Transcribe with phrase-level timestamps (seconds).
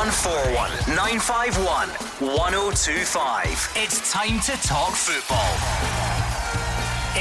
[0.00, 1.88] 0141 951
[2.34, 3.72] 1025.
[3.76, 5.52] It's time to talk football.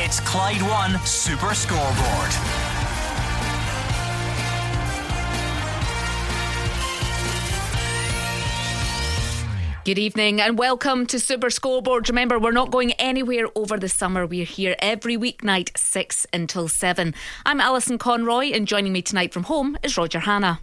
[0.02, 2.32] It's Clyde One Super Scoreboard.
[9.84, 12.08] Good evening and welcome to Super Scoreboard.
[12.08, 14.26] Remember, we're not going anywhere over the summer.
[14.26, 17.14] We're here every weeknight, 6 until 7.
[17.46, 20.62] I'm Alison Conroy, and joining me tonight from home is Roger Hannah.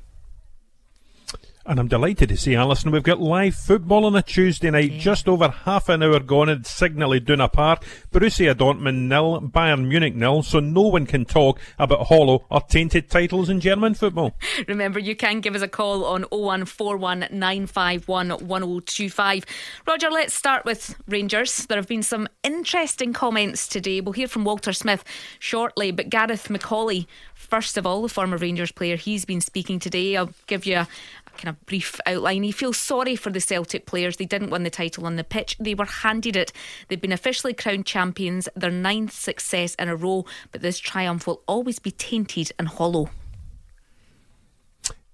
[1.68, 2.92] And I'm delighted to see Alison.
[2.92, 5.00] We've got live football on a Tuesday night, yeah.
[5.00, 7.84] just over half an hour gone at Signal Iduna Park.
[8.12, 13.10] Borussia Dortmund nil, Bayern Munich nil, so no one can talk about hollow or tainted
[13.10, 14.36] titles in German football.
[14.68, 19.44] Remember, you can give us a call on 0141 951 1025.
[19.88, 21.66] Roger, let's start with Rangers.
[21.66, 24.00] There have been some interesting comments today.
[24.00, 25.02] We'll hear from Walter Smith
[25.40, 30.16] shortly, but Gareth McAuley First of all, the former Rangers player, he's been speaking today.
[30.16, 30.88] I'll give you a,
[31.36, 32.42] kind of brief outline.
[32.42, 34.16] He feels sorry for the Celtic players.
[34.16, 35.56] They didn't win the title on the pitch.
[35.58, 36.52] They were handed it.
[36.88, 41.42] They've been officially crowned champions, their ninth success in a row, but this triumph will
[41.46, 43.10] always be tainted and hollow.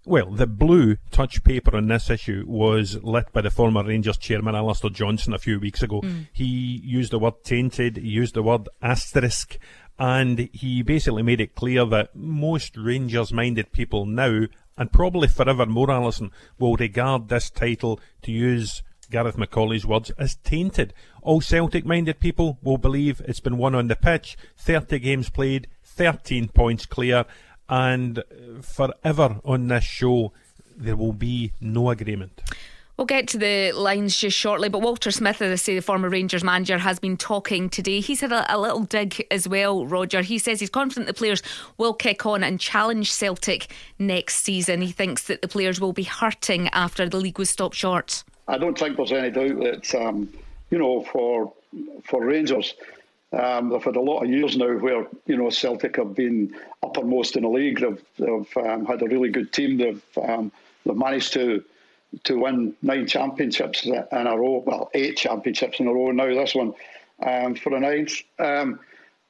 [0.04, 4.56] Well, the blue touch paper on this issue was lit by the former Rangers chairman
[4.56, 6.00] Alastair Johnston a few weeks ago.
[6.00, 6.26] Mm.
[6.32, 9.58] He used the word tainted, he used the word asterisk,
[10.00, 15.66] and he basically made it clear that most Rangers minded people now, and probably forever
[15.66, 20.94] more, Alison, will regard this title, to use Gareth McAuley's words, as tainted.
[21.20, 25.68] All Celtic minded people will believe it's been won on the pitch, 30 games played,
[25.84, 27.26] 13 points clear,
[27.68, 28.22] and
[28.62, 30.32] forever on this show,
[30.76, 32.40] there will be no agreement.
[32.96, 36.10] We'll get to the lines just shortly, but Walter Smith, as I say, the former
[36.10, 38.00] Rangers manager, has been talking today.
[38.00, 40.20] He's had a, a, little dig as well, Roger.
[40.20, 41.42] He says he's confident the players
[41.78, 44.82] will kick on and challenge Celtic next season.
[44.82, 48.24] He thinks that the players will be hurting after the league was stopped short.
[48.46, 50.28] I don't think there's any doubt that, um,
[50.70, 51.52] you know, for
[52.04, 52.74] for Rangers,
[53.32, 57.36] um, they've had a lot of years now where you know Celtic have been uppermost
[57.36, 57.80] in the league.
[57.80, 59.78] They've, they've um, had a really good team.
[59.78, 60.52] They've um,
[60.84, 61.64] they've managed to
[62.24, 64.62] to win nine championships in a row.
[64.66, 66.26] Well, eight championships in a row now.
[66.26, 66.74] This one
[67.24, 68.14] um, for the ninth.
[68.38, 68.80] Um,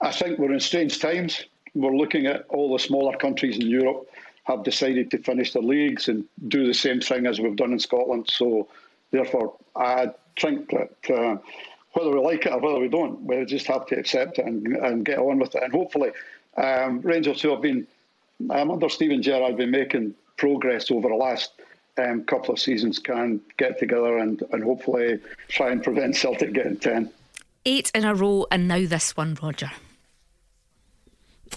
[0.00, 1.44] I think we're in strange times.
[1.74, 4.08] We're looking at all the smaller countries in Europe
[4.44, 7.78] have decided to finish their leagues and do the same thing as we've done in
[7.78, 8.28] Scotland.
[8.28, 8.68] So,
[9.12, 11.36] therefore, I think that uh,
[11.92, 14.66] whether we like it or whether we don't, we just have to accept it and,
[14.78, 15.62] and get on with it.
[15.62, 16.10] And hopefully,
[16.56, 17.86] um, Rangers who have been
[18.50, 21.52] um, under Steven Gerrard been making progress over the last
[21.98, 26.78] um, couple of seasons can get together and, and hopefully try and prevent Celtic getting
[26.78, 27.10] 10.
[27.64, 29.70] Eight in a row, and now this one, Roger.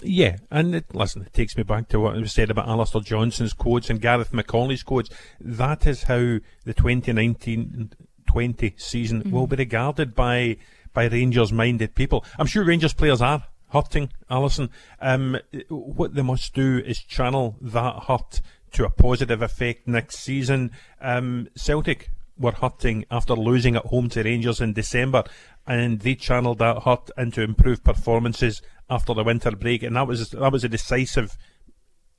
[0.02, 3.54] Yeah, and it, listen, it takes me back to what was said about Alastair Johnston's
[3.54, 5.10] quotes and Gareth McAuley's quotes.
[5.40, 7.90] That is how the 2019
[8.26, 9.30] 20 season mm.
[9.30, 10.56] will be regarded by
[10.92, 12.24] by Rangers minded people.
[12.38, 14.70] I'm sure Rangers players are hurting, Alison.
[15.00, 15.38] Um,
[15.68, 18.40] what they must do is channel that hurt
[18.72, 20.72] to a positive effect next season.
[21.00, 25.24] Um, Celtic were hurting after losing at home to Rangers in December,
[25.66, 30.30] and they channeled that hurt into improved performances after the winter break, and that was
[30.30, 31.36] that was a decisive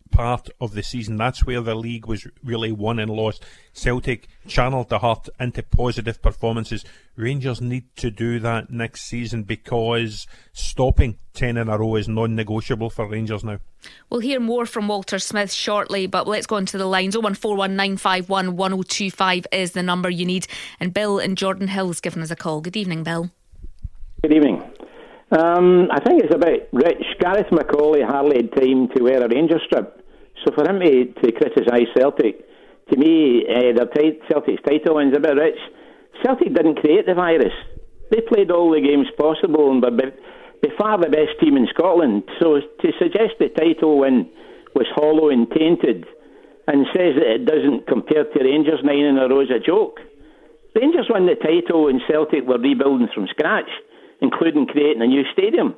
[0.07, 1.15] part of the season.
[1.17, 3.45] That's where the league was really won and lost.
[3.73, 6.85] Celtic channeled the heart into positive performances.
[7.15, 12.35] Rangers need to do that next season because stopping 10 in a row is non
[12.35, 13.59] negotiable for Rangers now.
[14.09, 17.15] We'll hear more from Walter Smith shortly, but let's go on to the lines.
[17.15, 20.47] 01419511025 is the number you need.
[20.79, 22.61] And Bill in Jordanhill's given us a call.
[22.61, 23.29] Good evening, Bill.
[24.23, 24.66] Good evening.
[25.29, 27.03] Um, I think it's a bit rich.
[27.19, 29.99] Gareth McAuley hardly had time to wear a Ranger strip.
[30.45, 32.47] So for him to, to criticise Celtic,
[32.91, 35.59] to me, uh, their t- Celtic's title win's a bit rich.
[36.23, 37.51] Celtic didn't create the virus.
[38.09, 40.15] They played all the games possible and were by,
[40.63, 42.23] by far the best team in Scotland.
[42.39, 44.29] So to suggest the title win
[44.75, 46.05] was hollow and tainted
[46.67, 49.99] and says that it doesn't compare to Rangers nine in a row is a joke.
[50.73, 53.67] Rangers won the title and Celtic were rebuilding from scratch
[54.21, 55.75] including creating a new stadium.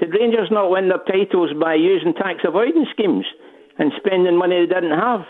[0.00, 3.24] Did Rangers not win their titles by using tax avoidance schemes
[3.78, 5.20] and spending money they didn't have,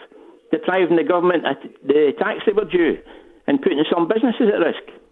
[0.51, 1.57] depriving the government of
[1.87, 2.99] the tax they were due,
[3.47, 5.03] and putting some businesses at risk?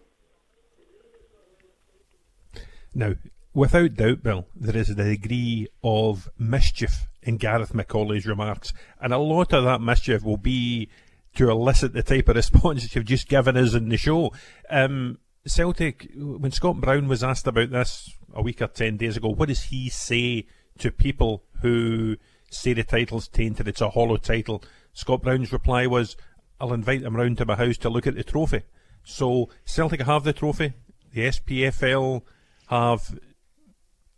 [2.95, 3.15] Now,
[3.53, 9.19] without doubt, Bill, there is a degree of mischief in Gareth McAuley's remarks, and a
[9.19, 10.89] lot of that mischief will be
[11.37, 14.33] to elicit the type of response you've just given us in the show.
[14.69, 19.29] Um, Celtic, when Scott Brown was asked about this a week or 10 days ago,
[19.29, 20.47] what does he say
[20.79, 22.17] to people who
[22.51, 24.63] say the title's tainted, it's a hollow title?
[24.93, 26.17] Scott Brown's reply was,
[26.61, 28.63] I'll invite them round to my house to look at the trophy.
[29.03, 30.75] So Celtic have the trophy.
[31.13, 32.23] The SPFL
[32.69, 33.19] have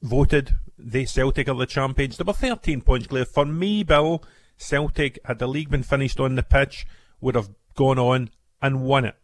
[0.02, 0.54] voted
[0.84, 2.16] they Celtic are the champions.
[2.16, 3.24] They were 13 points clear.
[3.24, 4.22] For me, Bill,
[4.56, 6.86] Celtic, had the league been finished on the pitch,
[7.20, 8.30] would have gone on
[8.60, 9.16] and won it.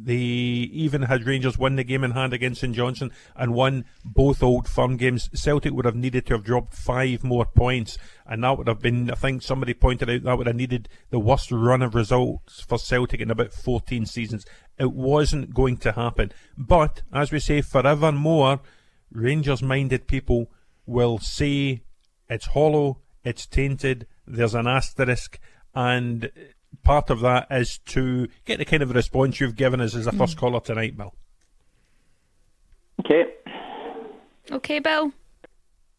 [0.00, 4.42] They even had Rangers win the game in hand against St Johnstone and won both
[4.42, 5.28] old firm games.
[5.34, 9.10] Celtic would have needed to have dropped five more points, and that would have been,
[9.10, 12.78] I think somebody pointed out, that would have needed the worst run of results for
[12.78, 14.46] Celtic in about 14 seasons.
[14.78, 16.32] It wasn't going to happen.
[16.56, 18.60] But, as we say, forevermore,
[19.10, 20.50] Rangers minded people
[20.86, 21.82] will say
[22.28, 25.40] it's hollow, it's tainted, there's an asterisk,
[25.74, 26.30] and
[26.88, 30.12] part of that is to get the kind of response you've given us as a
[30.12, 30.40] first mm.
[30.40, 31.14] caller tonight, Bill.
[33.00, 33.24] Okay.
[34.50, 35.12] Okay, Bill.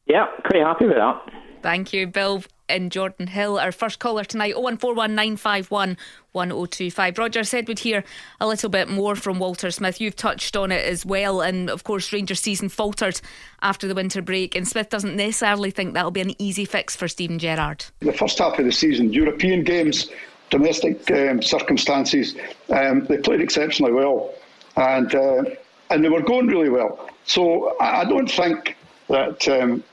[0.07, 1.31] Yeah, pretty happy with that.
[1.61, 3.61] Thank you, Bill in Jordanhill.
[3.61, 5.95] Our first caller tonight, 0141951
[6.31, 7.17] 1025.
[7.19, 8.03] Roger said we'd hear
[8.39, 10.01] a little bit more from Walter Smith.
[10.01, 11.41] You've touched on it as well.
[11.41, 13.21] And of course, Rangers season faltered
[13.61, 14.55] after the winter break.
[14.55, 17.85] And Smith doesn't necessarily think that'll be an easy fix for Steven Gerrard.
[17.99, 20.09] The first half of the season, European games,
[20.49, 22.35] domestic um, circumstances,
[22.69, 24.33] um, they played exceptionally well.
[24.75, 25.43] And, uh,
[25.89, 27.09] and they were going really well.
[27.25, 29.83] So I, don't think that um,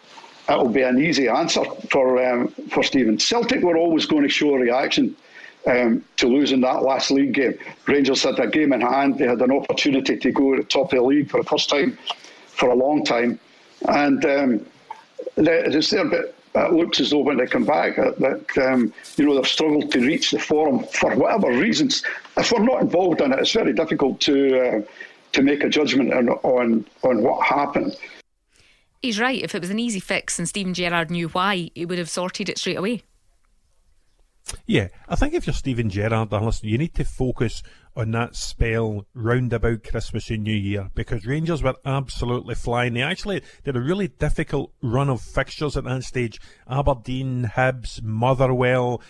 [0.46, 3.18] that will be an easy answer for um, for Steven.
[3.18, 5.16] Celtic were always going to show a reaction
[5.66, 7.58] um, to losing that last league game.
[7.86, 9.18] Rangers had a game in hand.
[9.18, 11.68] They had an opportunity to go to the top of the league for the first
[11.68, 11.98] time
[12.46, 13.38] for a long time,
[13.88, 14.66] and um,
[15.36, 16.04] it's there.
[16.04, 19.46] But it looks as though when they come back, that, that um, you know they've
[19.46, 22.02] struggled to reach the forum for whatever reasons.
[22.36, 24.82] If we're not involved in it, it's very difficult to uh,
[25.32, 27.96] to make a judgment on on, on what happened.
[29.02, 29.42] He's right.
[29.42, 32.48] If it was an easy fix and Steven Gerrard knew why, he would have sorted
[32.48, 33.02] it straight away.
[34.66, 37.62] Yeah, I think if you're Steven Gerrard, listen, you need to focus
[37.96, 42.94] on that spell round about Christmas and New Year because Rangers were absolutely flying.
[42.94, 46.38] They actually did a really difficult run of fixtures at that stage.
[46.68, 49.00] Aberdeen, Hibs, Motherwell,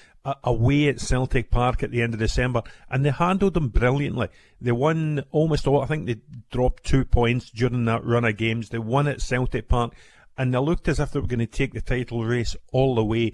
[0.45, 4.29] away at Celtic Park at the end of December, and they handled them brilliantly.
[4.61, 5.83] They won almost all.
[5.83, 8.69] I think they dropped two points during that run of games.
[8.69, 9.95] They won at Celtic Park,
[10.37, 13.05] and they looked as if they were going to take the title race all the
[13.05, 13.33] way.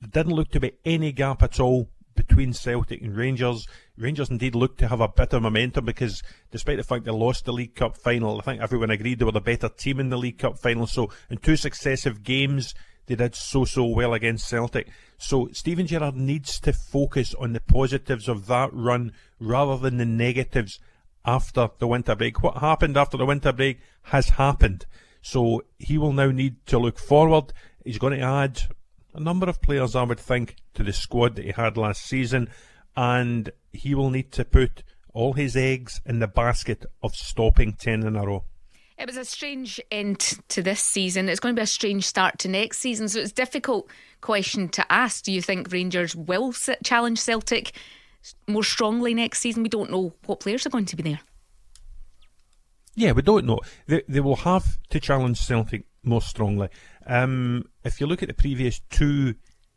[0.00, 3.68] There didn't look to be any gap at all between Celtic and Rangers.
[3.96, 7.52] Rangers indeed looked to have a better momentum because despite the fact they lost the
[7.52, 10.38] League Cup final, I think everyone agreed they were the better team in the League
[10.38, 10.86] Cup final.
[10.86, 12.74] So in two successive games,
[13.06, 14.88] they did so so well against Celtic.
[15.18, 20.04] So Steven Gerrard needs to focus on the positives of that run rather than the
[20.04, 20.80] negatives
[21.24, 22.42] after the winter break.
[22.42, 24.86] What happened after the winter break has happened.
[25.22, 27.52] So he will now need to look forward.
[27.84, 28.62] He's going to add
[29.16, 32.50] a number of players, I would think, to the squad that he had last season,
[32.94, 34.82] and he will need to put
[35.12, 38.44] all his eggs in the basket of stopping 10 in a row.
[38.98, 41.28] It was a strange end to this season.
[41.28, 43.08] It's going to be a strange start to next season.
[43.08, 43.90] So it's a difficult
[44.20, 45.24] question to ask.
[45.24, 46.52] Do you think Rangers will
[46.82, 47.72] challenge Celtic
[48.46, 49.62] more strongly next season?
[49.62, 51.20] We don't know what players are going to be there.
[52.94, 53.60] Yeah, we don't know.
[53.86, 56.68] They, they will have to challenge Celtic more strongly.
[57.06, 59.34] Um, if you look at the previous two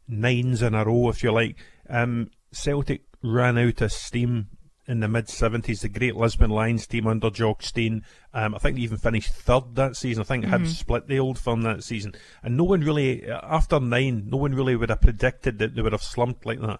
[0.07, 1.57] nines in a row, if you like,
[1.89, 4.47] um, Celtic ran out of steam
[4.89, 8.03] in the mid 70s, the Great Lisbon Lions team under Jock Stein.
[8.33, 10.21] Um, I think they even finished third that season.
[10.21, 10.63] I think mm-hmm.
[10.63, 12.15] Hibs split the old firm that season.
[12.41, 15.91] And no one really, after nine, no one really would have predicted that they would
[15.91, 16.79] have slumped like that.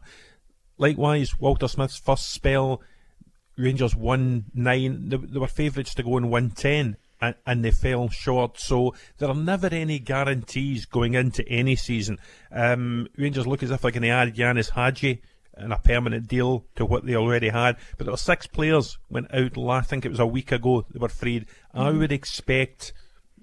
[0.80, 2.82] Likewise, Walter Smith's first spell,
[3.58, 5.10] Rangers won nine.
[5.10, 6.98] They, they were favourites to go and win ten.
[7.22, 8.60] And, and, they fell short.
[8.60, 12.18] So there are never any guarantees going into any season.
[12.50, 15.22] Um, Rangers look as if they're going to add Ianis Hagi
[15.54, 17.78] and a permanent deal to what they already had.
[17.98, 19.58] But there were six players went out.
[19.58, 20.86] I think it was a week ago.
[20.90, 21.48] They were freed.
[21.76, 21.82] Mm.
[21.82, 22.94] I would expect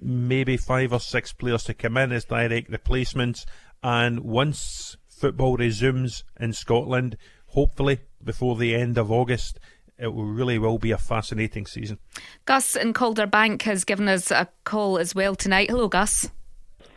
[0.00, 3.46] maybe five or six players to come in as direct replacements.
[3.82, 7.16] And once football resumes in Scotland,
[7.48, 9.60] hopefully before the end of August,
[9.98, 11.98] it will really will be a fascinating season.
[12.44, 15.70] Gus in Calderbank has given us a call as well tonight.
[15.70, 16.30] Hello, Gus.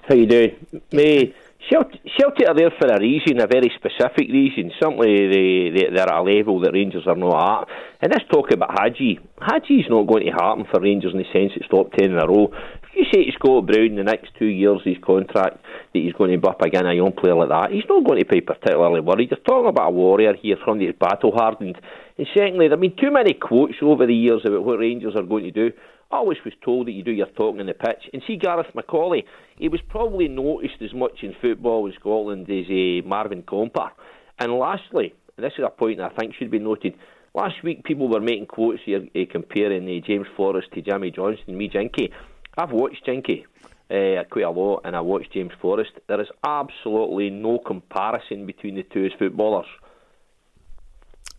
[0.08, 0.82] How you doing?
[0.92, 1.34] Me
[1.70, 4.72] Celtic are there for a reason, a very specific reason.
[4.80, 7.68] Certainly, they, they, they're at a level that Rangers are not at.
[8.02, 9.20] And let's talk about Hagi.
[9.40, 12.26] Hagi's not going to happen for Rangers in the sense it's top 10 in a
[12.26, 12.50] row.
[12.84, 15.58] If you say to Scott Brown the next two years his contract
[15.94, 18.26] that he's going to bump again a young player like that, he's not going to
[18.26, 19.30] be particularly worried.
[19.30, 21.78] You're talking about a warrior here from the battle hardened.
[22.20, 25.24] And secondly, there have been too many quotes over the years about what Rangers are
[25.24, 25.72] going to do.
[26.12, 28.10] I always was told that you do your talking on the pitch.
[28.12, 29.24] And see Gareth McAuley,
[29.58, 33.92] he was probably noticed as much in football in Scotland as uh, Marvin Compper.
[34.38, 36.96] And lastly, and this is a point that I think should be noted.
[37.34, 41.58] Last week, people were making quotes here uh, comparing uh, James Forrest to Jimmy Johnstone,
[41.58, 42.12] me, Jinky.
[42.58, 43.46] I've watched Jinky
[43.90, 45.92] uh, quite a lot, and I watched James Forrest.
[46.10, 49.68] There is absolutely no comparison between the two as footballers.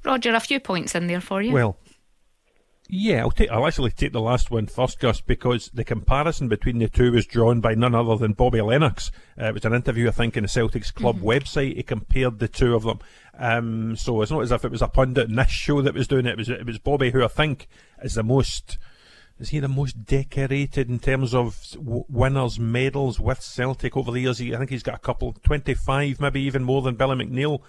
[0.04, 1.52] Roger, a few points in there for you.
[1.52, 1.76] Well,
[2.88, 3.50] yeah, I'll take.
[3.50, 7.25] I'll actually take the last one first, Gus, because the comparison between the two was
[7.25, 9.12] drawn by none other than Bobby Lennox.
[9.40, 11.28] Uh, it was an interview, I think, in the Celtics club mm-hmm.
[11.28, 11.76] website.
[11.76, 12.99] He compared the two of them.
[13.38, 16.09] Um, so it's not as if it was a pundit in this show that was
[16.09, 16.33] doing it.
[16.33, 17.69] It was it was Bobby, who I think
[18.02, 18.78] is the most.
[19.38, 24.37] Is he the most decorated in terms of winners medals with Celtic over the years?
[24.37, 27.61] He, I think he's got a couple, twenty-five, maybe even more than Billy McNeill.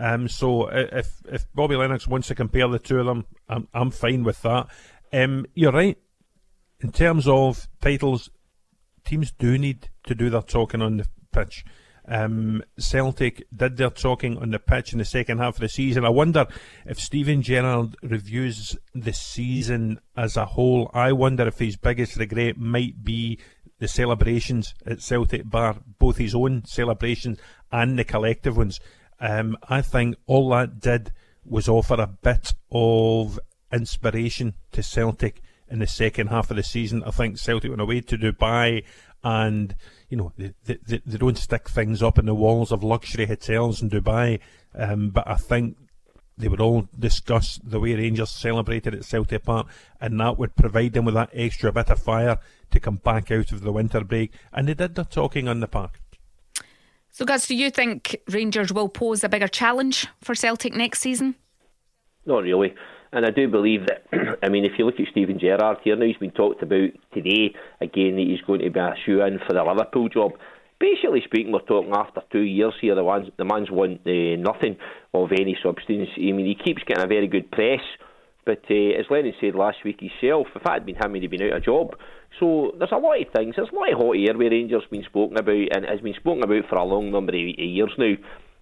[0.00, 3.90] Um, so if if Bobby Lennox wants to compare the two of them, I'm I'm
[3.90, 4.68] fine with that.
[5.12, 5.98] Um, you're right.
[6.80, 8.30] In terms of titles,
[9.04, 11.64] teams do need to do their talking on the pitch.
[12.08, 16.06] Um, Celtic did their talking on the pitch in the second half of the season.
[16.06, 16.46] I wonder
[16.86, 20.90] if Steven Gerrard reviews the season as a whole.
[20.94, 23.38] I wonder if his biggest regret might be
[23.78, 27.38] the celebrations at Celtic Park, both his own celebrations
[27.70, 28.80] and the collective ones.
[29.20, 31.12] Um, I think all that did
[31.44, 33.38] was offer a bit of
[33.72, 37.04] inspiration to Celtic in the second half of the season.
[37.04, 38.84] I think Celtic went away to Dubai
[39.22, 39.74] and,
[40.08, 43.82] you know, they, they, they don't stick things up in the walls of luxury hotels
[43.82, 44.40] in Dubai.
[44.74, 45.76] Um, but I think
[46.38, 49.66] they would all discuss the way Rangers celebrated at Celtic Park,
[50.00, 52.38] and that would provide them with that extra bit of fire
[52.70, 54.32] to come back out of the winter break.
[54.52, 55.99] And they did their talking on the park.
[57.20, 61.34] So, Gus, do you think Rangers will pose a bigger challenge for Celtic next season?
[62.24, 62.72] Not really.
[63.12, 64.06] And I do believe that,
[64.42, 67.54] I mean, if you look at Steven Gerrard here now, he's been talked about today
[67.82, 70.32] again that he's going to be a shoe in for the Liverpool job.
[70.78, 74.78] Basically speaking, we're talking after two years here, the, ones, the man's won uh, nothing
[75.12, 76.08] of any substance.
[76.16, 77.82] I mean, he keeps getting a very good press
[78.44, 81.30] but uh, as Lennon said last week himself, if that had been him, he'd have
[81.30, 81.96] been out of job.
[82.38, 83.56] So there's a lot of things.
[83.56, 86.42] There's a lot of hot air where Rangers been spoken about and has been spoken
[86.42, 88.14] about for a long number of years now.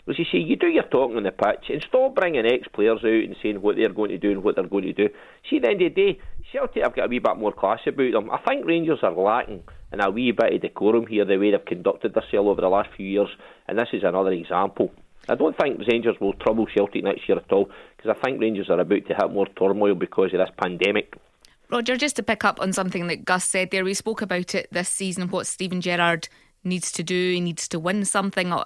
[0.08, 3.24] As you say, you do your talking on the pitch and stop bringing ex-players out
[3.28, 5.10] and saying what they're going to do and what they're going to do.
[5.50, 6.20] See, at the end of the day,
[6.50, 8.30] Celtic have got a wee bit more class about them.
[8.30, 11.64] I think Rangers are lacking in a wee bit of decorum here, the way they've
[11.64, 13.28] conducted themselves over the last few years,
[13.66, 14.92] and this is another example.
[15.28, 17.68] I don't think Rangers will trouble Celtic next year at all
[17.98, 21.16] because I think Rangers are about to hit more turmoil because of this pandemic.
[21.70, 24.68] Roger, just to pick up on something that Gus said there, we spoke about it
[24.72, 26.28] this season, what Steven Gerrard
[26.64, 27.32] needs to do.
[27.32, 28.52] He needs to win something.
[28.52, 28.64] Uh,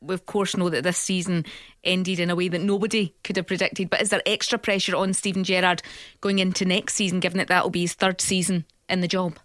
[0.00, 1.44] we, of course, know that this season
[1.84, 3.90] ended in a way that nobody could have predicted.
[3.90, 5.82] But is there extra pressure on Steven Gerrard
[6.20, 9.38] going into next season, given that that will be his third season in the job?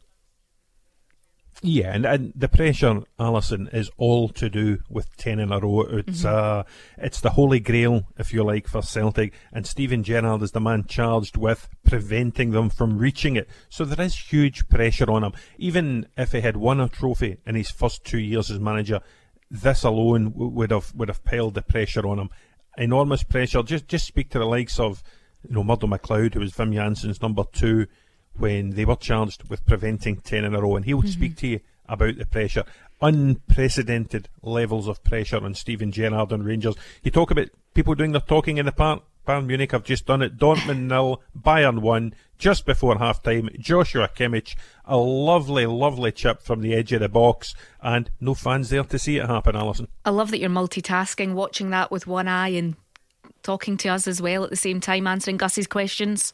[1.63, 5.81] Yeah, and, and the pressure, Alison, is all to do with ten in a row.
[5.81, 6.59] It's mm-hmm.
[6.59, 6.63] uh,
[6.97, 10.85] it's the holy grail, if you like, for Celtic, and Steven Gerrard is the man
[10.85, 13.49] charged with preventing them from reaching it.
[13.69, 15.33] So there is huge pressure on him.
[15.57, 19.01] Even if he had won a trophy in his first two years as manager,
[19.49, 22.29] this alone would have would have piled the pressure on him.
[22.77, 23.63] Enormous pressure.
[23.63, 25.01] Just just speak to the likes of
[25.47, 27.87] you know Murdo MacLeod, who was Jansen's number two
[28.39, 30.75] when they were charged with preventing 10 in a row.
[30.75, 31.07] And he'll mm-hmm.
[31.07, 32.63] speak to you about the pressure.
[33.01, 36.75] Unprecedented levels of pressure on Steven Gerrard and Rangers.
[37.03, 39.03] You talk about people doing their talking in the park.
[39.27, 40.37] Bayern Munich have just done it.
[40.37, 43.49] Dortmund nil, Bayern one, just before half time.
[43.59, 48.69] Joshua Kimmich, a lovely, lovely chip from the edge of the box, and no fans
[48.69, 49.89] there to see it happen, Alison.
[50.05, 52.75] I love that you're multitasking, watching that with one eye and
[53.43, 56.33] talking to us as well at the same time, answering Gus's questions.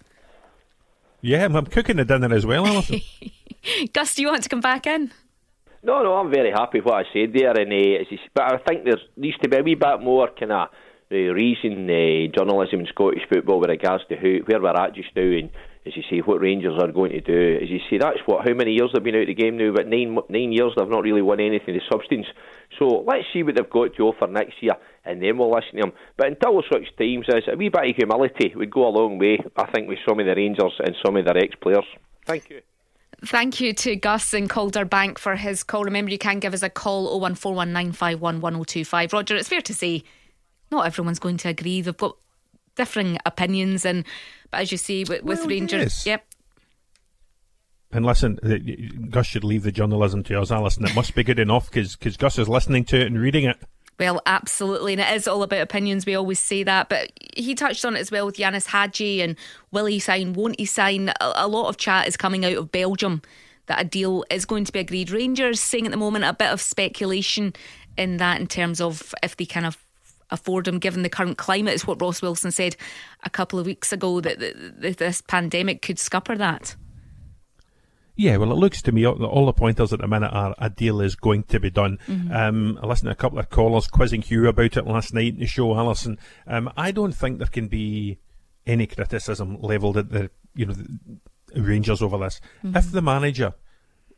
[1.23, 2.99] Yeah, I'm, I'm cooking the dinner as well, Alison.
[3.93, 5.09] Gus, do you want to come back in?
[5.81, 8.83] No, no, I'm very happy with what I said there, and uh, but I think
[8.83, 10.67] there needs to be a wee bit more kind of
[11.09, 15.15] uh, reason uh, journalism in Scottish football with regards to who, where we're at just
[15.15, 15.49] now, and
[15.85, 17.59] as you say, what Rangers are going to do.
[17.61, 19.71] As you say, that's what how many years they've been out of the game now,
[19.73, 22.27] but nine nine years they've not really won anything of substance.
[22.79, 25.81] So let's see what they've got to offer next year, and then we'll listen to
[25.81, 25.93] them.
[26.17, 29.39] But until such times as a wee bit of humility would go a long way,
[29.57, 31.85] I think, with some of the Rangers and some of their ex players.
[32.25, 32.61] Thank you.
[33.25, 35.83] Thank you to Gus in Calderbank for his call.
[35.85, 39.13] Remember, you can give us a call 01419511025.
[39.13, 40.03] Roger, it's fair to say
[40.71, 41.81] not everyone's going to agree.
[41.81, 42.17] They've got
[42.75, 44.03] differing opinions, and
[44.53, 46.05] as you see with, with well, Rangers, yes.
[46.05, 46.25] yep,
[47.93, 50.85] and listen, uh, Gus should leave the journalism to us, Alison.
[50.85, 53.57] It must be good enough because Gus is listening to it and reading it.
[53.99, 54.93] Well, absolutely.
[54.93, 56.05] And it is all about opinions.
[56.05, 56.89] We always say that.
[56.89, 59.35] But he touched on it as well with Ianis Hagi and
[59.71, 61.09] will he sign, won't he sign?
[61.09, 63.21] A, a, lot of chat is coming out of Belgium
[63.67, 65.11] that a deal is going to be agreed.
[65.11, 67.53] Rangers saying at the moment a bit of speculation
[67.95, 69.77] in that in terms of if they kind of
[70.33, 71.73] afford them given the current climate.
[71.73, 72.75] Is what Ross Wilson said
[73.23, 76.75] a couple of weeks ago that, that, this pandemic could scupper that.
[78.15, 81.01] Yeah, well, it looks to me all the pointers at the minute are a deal
[81.01, 81.97] is going to be done.
[82.07, 82.31] Mm-hmm.
[82.31, 85.39] Um, I listened to a couple of callers quizzing Hugh about it last night in
[85.39, 86.19] the show, Alison.
[86.45, 88.19] Um, I don't think there can be
[88.67, 92.39] any criticism levelled at the you know the Rangers over this.
[92.63, 92.77] Mm-hmm.
[92.77, 93.53] If the manager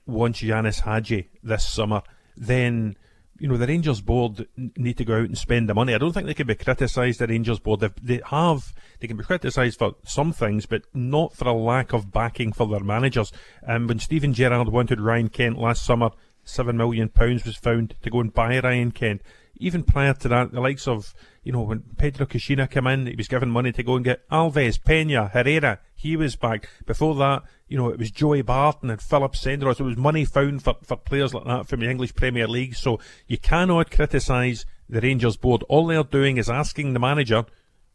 [0.06, 2.02] wants Ianis Hagi this summer,
[2.36, 2.98] then
[3.38, 5.94] you know the Rangers board need to go out and spend the money.
[5.94, 7.20] I don't think they can be criticised.
[7.20, 11.34] The Rangers board if they have they can be criticised for some things, but not
[11.34, 13.32] for a lack of backing for their managers.
[13.68, 16.12] Um, when Steven Gerrard wanted Ryan Kent last summer,
[16.44, 19.22] seven million pounds was found to go and buy Ryan Kent.
[19.58, 21.14] Even prior to that, the likes of
[21.46, 24.28] you know, when Pedro Caixinha came in, he was given money to go and get
[24.30, 25.80] Alves, Pena, Herrera.
[25.96, 26.68] He was back.
[26.88, 29.80] Before that, you know, it was Joey Barton and Philippe Senderos.
[29.80, 32.76] It was money found for, for players like that from the English Premier League.
[32.76, 35.64] So you cannot criticise the Rangers board.
[35.70, 37.46] All they're doing is asking the manager,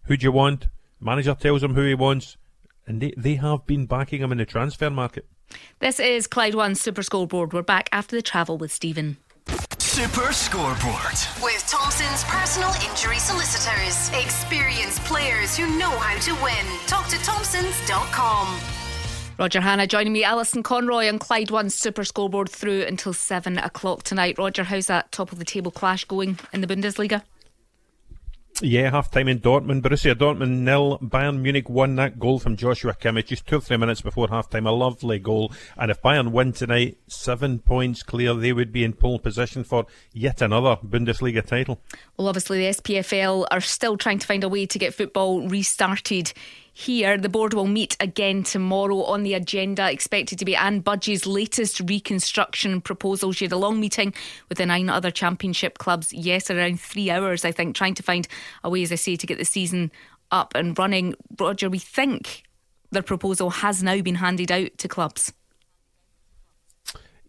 [0.04, 0.68] who do you want?
[1.00, 2.36] Manager tells them who he wants.
[2.86, 5.26] And they, they have been backing him in the transfer market.
[5.80, 7.52] This is Clyde One Super Scoreboard.
[7.52, 9.16] We're back after the travel with Stephen.
[9.90, 11.18] Super Scoreboard.
[11.42, 14.08] With Thompson's personal injury solicitors.
[14.22, 16.64] Experienced players who know how to win.
[16.86, 18.60] Talk to Thompson's.com.
[19.36, 24.04] Roger Hannah joining me, Alison Conroy and Clyde One Super Scoreboard through until 7 o'clock
[24.04, 24.38] tonight.
[24.38, 27.22] Roger, how's that top of the table clash going in the Bundesliga?
[28.62, 29.80] Yeah, half time in Dortmund.
[29.80, 30.98] Borussia Dortmund nil.
[30.98, 34.50] Bayern Munich won that goal from Joshua Kimmich just two or three minutes before half
[34.50, 34.66] time.
[34.66, 35.50] A lovely goal.
[35.78, 39.86] And if Bayern win tonight, seven points clear, they would be in pole position for
[40.12, 41.80] yet another Bundesliga title.
[42.18, 46.34] Well, obviously, the SPFL are still trying to find a way to get football restarted
[46.72, 47.18] here.
[47.18, 51.80] The board will meet again tomorrow on the agenda, expected to be Anne Budge's latest
[51.80, 53.32] reconstruction proposal.
[53.32, 54.14] She had a long meeting
[54.48, 58.26] with the nine other championship clubs, yes, around three hours, I think, trying to find
[58.64, 59.90] a way, as I say, to get the season
[60.30, 61.14] up and running.
[61.38, 62.44] Roger, we think
[62.90, 65.32] their proposal has now been handed out to clubs.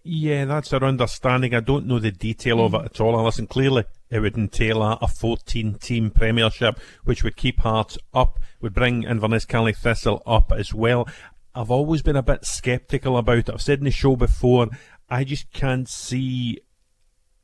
[0.04, 1.54] Yeah, that's our understanding.
[1.54, 2.66] I don't know the detail mm.
[2.66, 3.48] of it at all, Alison.
[3.48, 9.04] Clearly, it would entail a, 14 team premiership, which would keep Hearts up, would bring
[9.04, 11.08] Inverness Caley Thistle up as well.
[11.56, 13.50] I've always been a bit sceptical about it.
[13.50, 14.68] I've said in the show before,
[15.10, 16.60] I just can't see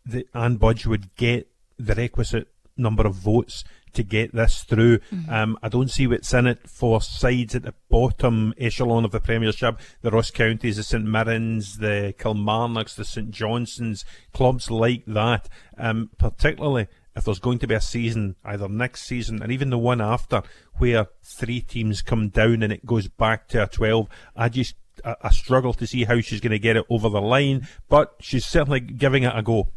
[0.06, 1.50] that Anne Budge would get
[1.80, 3.64] the requisite number of votes
[3.98, 5.00] to get this through.
[5.00, 5.30] Mm-hmm.
[5.30, 9.20] Um, I don't see what's in it for sides at the bottom echelon of the
[9.20, 15.50] Premiership, the Ross Counties, the St Mirrens, the Kilmarnocks, the St Johnstones, clubs like that.
[15.78, 19.78] Um, particularly if there's going to be a season, either next season and even the
[19.78, 20.44] one after,
[20.78, 25.30] where three teams come down and it goes back to a 12, I just I
[25.30, 28.80] struggle to see how she's going to get it over the line, but she's certainly
[28.80, 29.70] giving it a go.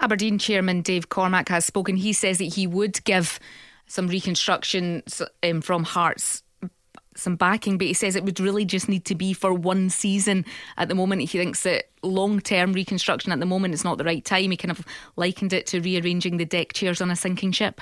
[0.00, 1.96] Aberdeen chairman Dave Cormack has spoken.
[1.96, 3.38] He says that he would give
[3.86, 5.02] some reconstruction
[5.42, 6.42] um, from Hearts
[7.16, 10.44] some backing, but he says it would really just need to be for one season
[10.76, 11.22] at the moment.
[11.22, 14.50] He thinks that long term reconstruction at the moment is not the right time.
[14.50, 14.84] He kind of
[15.16, 17.80] likened it to rearranging the deck chairs on a sinking ship.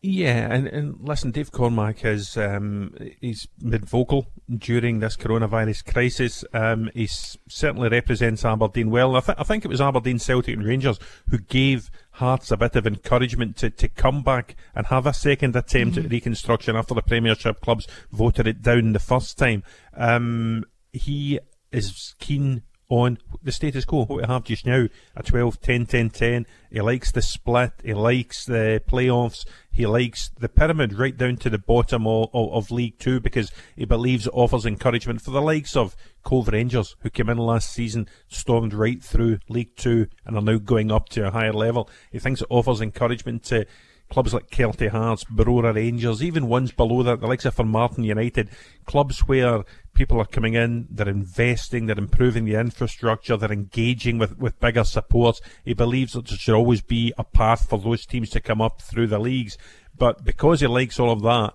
[0.00, 6.44] Yeah, and, and listen, Dave Cormack has um, he's been vocal during this coronavirus crisis.
[6.52, 9.16] Um, he certainly represents Aberdeen well.
[9.16, 12.76] I, th- I think it was Aberdeen, Celtic, and Rangers who gave Hearts a bit
[12.76, 16.06] of encouragement to, to come back and have a second attempt mm-hmm.
[16.06, 19.64] at reconstruction after the Premiership clubs voted it down the first time.
[19.96, 21.40] Um, he
[21.72, 26.10] is keen on the status quo, what we have just now, a 12, 10, 10,
[26.10, 26.46] 10.
[26.70, 31.50] He likes the split, he likes the playoffs, he likes the pyramid right down to
[31.50, 35.42] the bottom of, of, of League Two because he believes it offers encouragement for the
[35.42, 40.36] likes of Cove Rangers, who came in last season, stormed right through League Two, and
[40.36, 41.88] are now going up to a higher level.
[42.10, 43.66] He thinks it offers encouragement to
[44.10, 48.48] clubs like Kelty Hearts, Brora Rangers, even ones below that, the likes of Martin United,
[48.86, 54.38] clubs where people are coming in, they're investing, they're improving the infrastructure, they're engaging with,
[54.38, 55.40] with bigger supports.
[55.64, 58.80] He believes that there should always be a path for those teams to come up
[58.80, 59.58] through the leagues.
[59.96, 61.54] But because he likes all of that,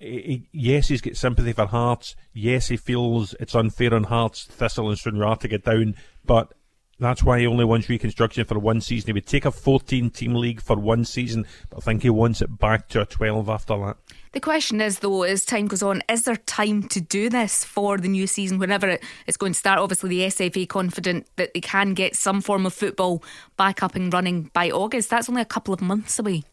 [0.00, 2.14] yes, he's got sympathy for Hearts.
[2.32, 5.96] Yes, he feels it's unfair on Hearts, Thistle and Stranraer to get down.
[6.24, 6.52] But
[6.98, 9.08] that's why he only wants reconstruction for one season.
[9.08, 12.42] He would take a 14 team league for one season, but I think he wants
[12.42, 13.96] it back to a 12 after that.
[14.32, 17.98] The question is, though, as time goes on, is there time to do this for
[17.98, 19.78] the new season, whenever it's going to start?
[19.78, 23.22] Obviously, the SFA confident that they can get some form of football
[23.56, 25.08] back up and running by August.
[25.08, 26.44] That's only a couple of months away.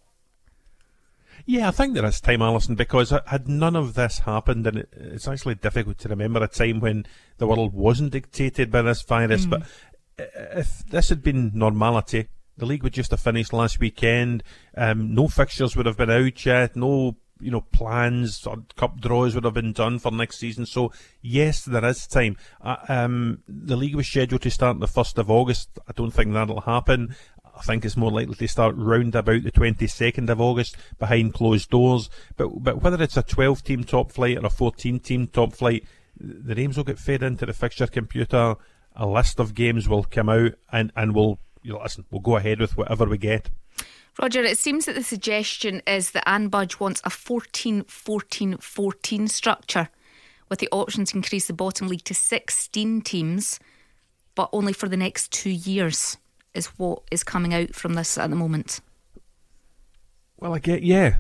[1.48, 5.28] Yeah, I think there is time, Alison, because had none of this happened, and it's
[5.28, 7.06] actually difficult to remember a time when
[7.38, 9.52] the world wasn't dictated by this virus, mm.
[9.52, 9.64] but
[10.18, 14.44] if this had been normality, The league would just have finished last weekend.
[14.78, 16.76] Um, no fixtures would have been out yet.
[16.76, 20.66] No, you know, plans or cup draws would have been done for next season.
[20.66, 22.38] So yes, there is time.
[22.62, 25.80] Uh, um, the league was scheduled to start the first of August.
[25.88, 27.16] I don't think that'll happen.
[27.58, 31.70] I think it's more likely to start round about the 22nd of August behind closed
[31.70, 32.10] doors.
[32.38, 35.86] But but whether it's a 12 team top flight or a 14 team top flight,
[36.20, 38.56] the names will get fed into the fixture computer.
[38.96, 42.06] A list of games will come out, and and we'll you know, listen.
[42.12, 43.50] We'll go ahead with whatever we get.
[44.22, 49.28] Roger, it seems that the suggestion is that Anne Budge wants a 14 14 14
[49.28, 49.90] structure
[50.50, 53.60] with the option to increase the bottom league to 16 teams,
[54.36, 56.18] but only for the next two years,
[56.54, 58.80] is what is coming out from this at the moment.
[60.38, 61.18] Well, I get, yeah.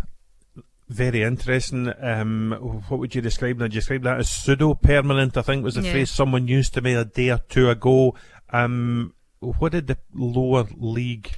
[0.87, 1.91] Very interesting.
[1.99, 2.51] Um,
[2.87, 3.69] what would you describe that?
[3.69, 5.91] Describe that as pseudo permanent, I think was the Yeah.
[5.91, 8.15] phrase someone used to me a day or two ago.
[8.51, 11.31] Um, what did the lower league,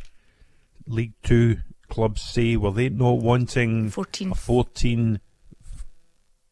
[0.86, 1.57] League Two
[1.89, 2.57] clubs say?
[2.57, 4.31] Were they not wanting 14.
[4.31, 5.19] a 14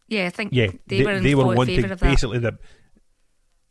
[0.08, 2.10] Yeah, I think Yeah, they, were in fa- wanting favour of that.
[2.10, 2.58] basically the.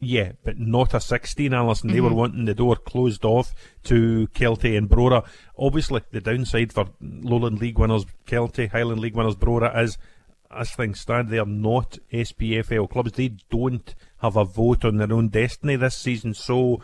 [0.04, 1.88] Yeah, but not a 16, Alison.
[1.88, 2.04] They Mm-hmm.
[2.04, 5.24] were wanting the door closed off to Kelty and Brora.
[5.58, 9.96] Obviously, the downside for Lowland League winners Kelty, Highland League winners Brora is,
[10.50, 13.12] as things stand, they are not SPFL clubs.
[13.12, 16.34] They don't have a vote on their own destiny this season.
[16.34, 16.80] So,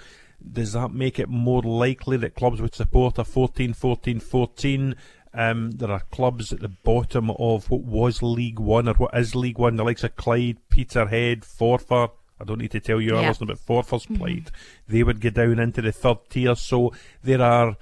[0.53, 4.95] does that make it more likely that clubs would support a 14 14 14?
[5.33, 9.35] Um, there are clubs at the bottom of what was League One or what is
[9.37, 12.11] League One, the likes of Clyde, Peterhead, Forfar.
[12.41, 13.27] I don't need to tell you, Yeah.
[13.27, 14.51] Alison, about Forfar's plight.
[14.89, 16.55] They would get down into the third tier.
[16.55, 17.77] So there are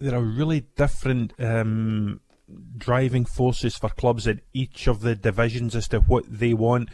[0.00, 2.20] there are really different um,
[2.76, 6.88] driving forces for clubs in each of the divisions as to what they want.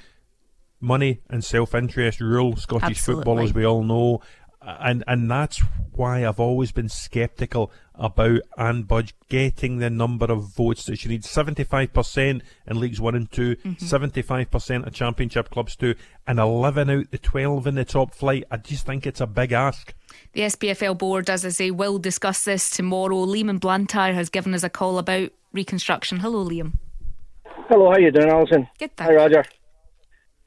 [0.80, 4.20] Money and self interest rule Scottish football, as we all know.
[4.66, 10.54] And and that's why I've always been sceptical about Anne Budge getting the number of
[10.54, 11.28] votes that she needs.
[11.28, 13.84] Seventy five percent in leagues one and 2 Mm-hmm.
[13.84, 15.94] 75 percent of championship clubs two,
[16.26, 18.44] and eleven out the twelve in the top flight.
[18.50, 19.94] I just think it's a big ask.
[20.32, 23.26] The SPFL board, as I say, will discuss this tomorrow.
[23.26, 26.18] Liam Blantyre has given us a call about reconstruction.
[26.20, 26.72] Hello, Liam.
[27.68, 28.66] Hello, how are you doing, Alison?
[28.78, 29.14] Good, Hi, thanks.
[29.16, 29.44] Roger.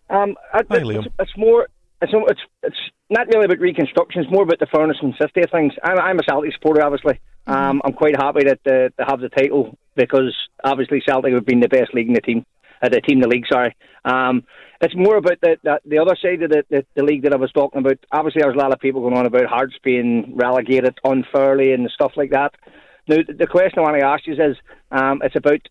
[0.10, 1.08] Um, I, Hi, it's, Liam.
[1.19, 1.67] It's more.
[2.01, 2.77] It's it's it's
[3.10, 4.22] not really about reconstruction.
[4.22, 5.74] It's more about the fairness and safety of things.
[5.84, 7.20] I'm, I'm a Celtic supporter, obviously.
[7.46, 11.62] Um, I'm quite happy that uh, they have the title because obviously Celtic have been
[11.62, 12.46] the best league in the team,
[12.82, 13.46] uh, the team in the league.
[13.50, 13.76] Sorry.
[14.04, 14.43] Um,
[14.82, 17.38] it's more about the, the the other side of the, the the league that I
[17.38, 17.98] was talking about.
[18.12, 22.12] Obviously, there's a lot of people going on about Hearts being relegated unfairly and stuff
[22.15, 22.54] like that.
[23.08, 24.58] Now, the the question I want to ask you is,
[24.91, 25.62] um, it's about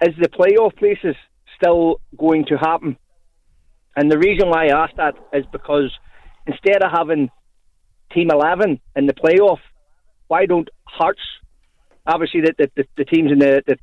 [0.00, 1.16] is the playoff places
[1.56, 2.96] still going to happen?
[3.96, 5.92] And the reason why I asked that is because
[6.46, 7.30] instead of having
[8.12, 9.58] Team 11 in the playoff,
[10.28, 11.20] why don't Hearts,
[12.06, 13.76] obviously the, the, the, the teams in the, the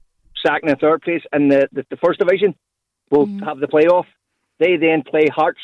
[0.45, 2.55] second and third place and the, the, the first division
[3.11, 3.45] will mm-hmm.
[3.45, 4.05] have the playoff.
[4.59, 5.59] They then play Hearts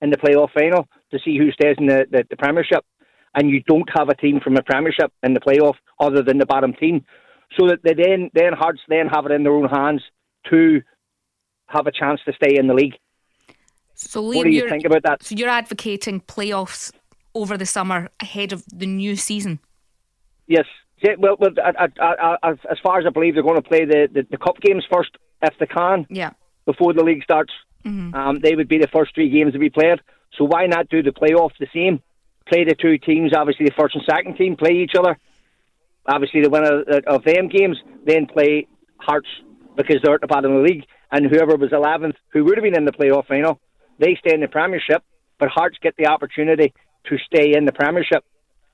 [0.00, 2.84] in the playoff final to see who stays in the, the, the Premiership.
[3.34, 6.46] And you don't have a team from the Premiership in the playoff other than the
[6.46, 7.04] bottom team.
[7.58, 10.02] So that they then, then Hearts then have it in their own hands
[10.50, 10.80] to
[11.66, 12.94] have a chance to stay in the league.
[14.00, 15.22] So, Liam, What do you you're, think about that?
[15.22, 16.90] so you're advocating playoffs
[17.34, 19.60] over the summer ahead of the new season.
[20.46, 20.64] Yes.
[21.02, 23.84] Yeah, well, well I, I, I, as far as I believe, they're going to play
[23.84, 25.10] the, the, the cup games first
[25.42, 26.30] if they can Yeah.
[26.66, 27.52] before the league starts.
[27.84, 30.00] Um, they would be the first three games to be played.
[30.36, 32.02] So why not do the playoff the same?
[32.46, 35.18] Play the two teams, obviously the first and second team, play each other.
[36.06, 38.66] Obviously, the winner of them games then play
[38.98, 39.28] Hearts
[39.76, 42.64] because they're at the bottom of the league, and whoever was 11th, who would have
[42.64, 43.60] been in the playoff final,
[44.00, 45.04] they stay in the Premiership,
[45.38, 46.72] but Hearts get the opportunity
[47.06, 48.24] to stay in the Premiership.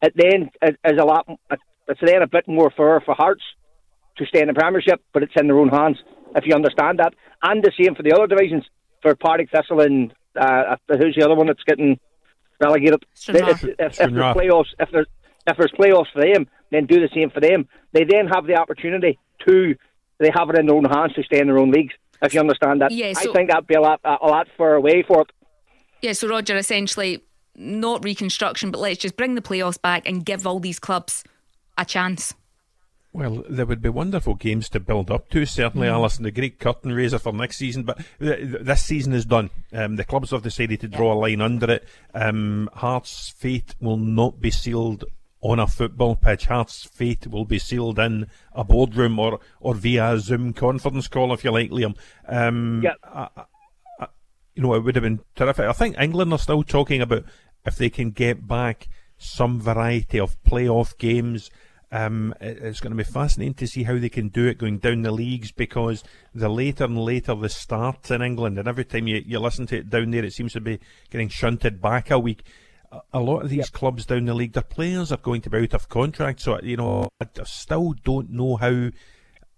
[0.00, 1.26] It then is a lot.
[1.88, 3.42] It's then a bit more fair for Hearts
[4.18, 5.98] to stay in the Premiership, but it's in their own hands,
[6.34, 7.14] if you understand that.
[7.42, 8.64] And the same for the other divisions,
[9.02, 11.98] for Partick Thistle and uh, who's the other one that's getting
[12.60, 13.04] relegated?
[13.28, 15.06] If, if, if there's playoffs, if there's
[15.46, 17.68] if there's playoffs for them, then do the same for them.
[17.92, 19.76] They then have the opportunity to
[20.18, 21.94] they have it in their own hands to stay in their own leagues.
[22.22, 25.02] If you understand that, Yeah, I think that'd be a lot a lot further away
[25.02, 25.30] for it.
[26.02, 27.22] Yeah, so Roger, essentially,
[27.54, 31.24] not reconstruction, but let's just bring the playoffs back and give all these clubs
[31.78, 32.34] a chance.
[33.12, 36.92] Well, there would be wonderful games to build up to, certainly, Alison, the great curtain
[36.92, 37.84] raiser for next season.
[37.84, 39.48] But th- th- this season is done.
[39.72, 41.88] Um, the clubs have decided to draw a line under it.
[42.12, 45.06] Um, Hearts' fate will not be sealed
[45.50, 46.46] on a football pitch.
[46.46, 51.32] Hearts' fate will be sealed in a boardroom or, or via a Zoom conference call,
[51.32, 51.96] if you like, Liam.
[52.28, 52.94] Um, Yeah.
[54.54, 55.66] you know, it would have been terrific.
[55.66, 57.24] I think England are still talking about
[57.64, 61.50] if they can get back some variety of playoff games.
[61.92, 65.02] Um, it's going to be fascinating to see how they can do it going down
[65.02, 66.02] the leagues because
[66.34, 69.78] the later and later the starts in England, and every time you, you listen to
[69.78, 70.80] it down there, it seems to be
[71.10, 72.42] getting shunted back a week.
[73.12, 73.72] A, lot of these yep.
[73.72, 76.40] clubs down the league, their players are going to be out of contract.
[76.40, 78.90] So, you know, I still don't know how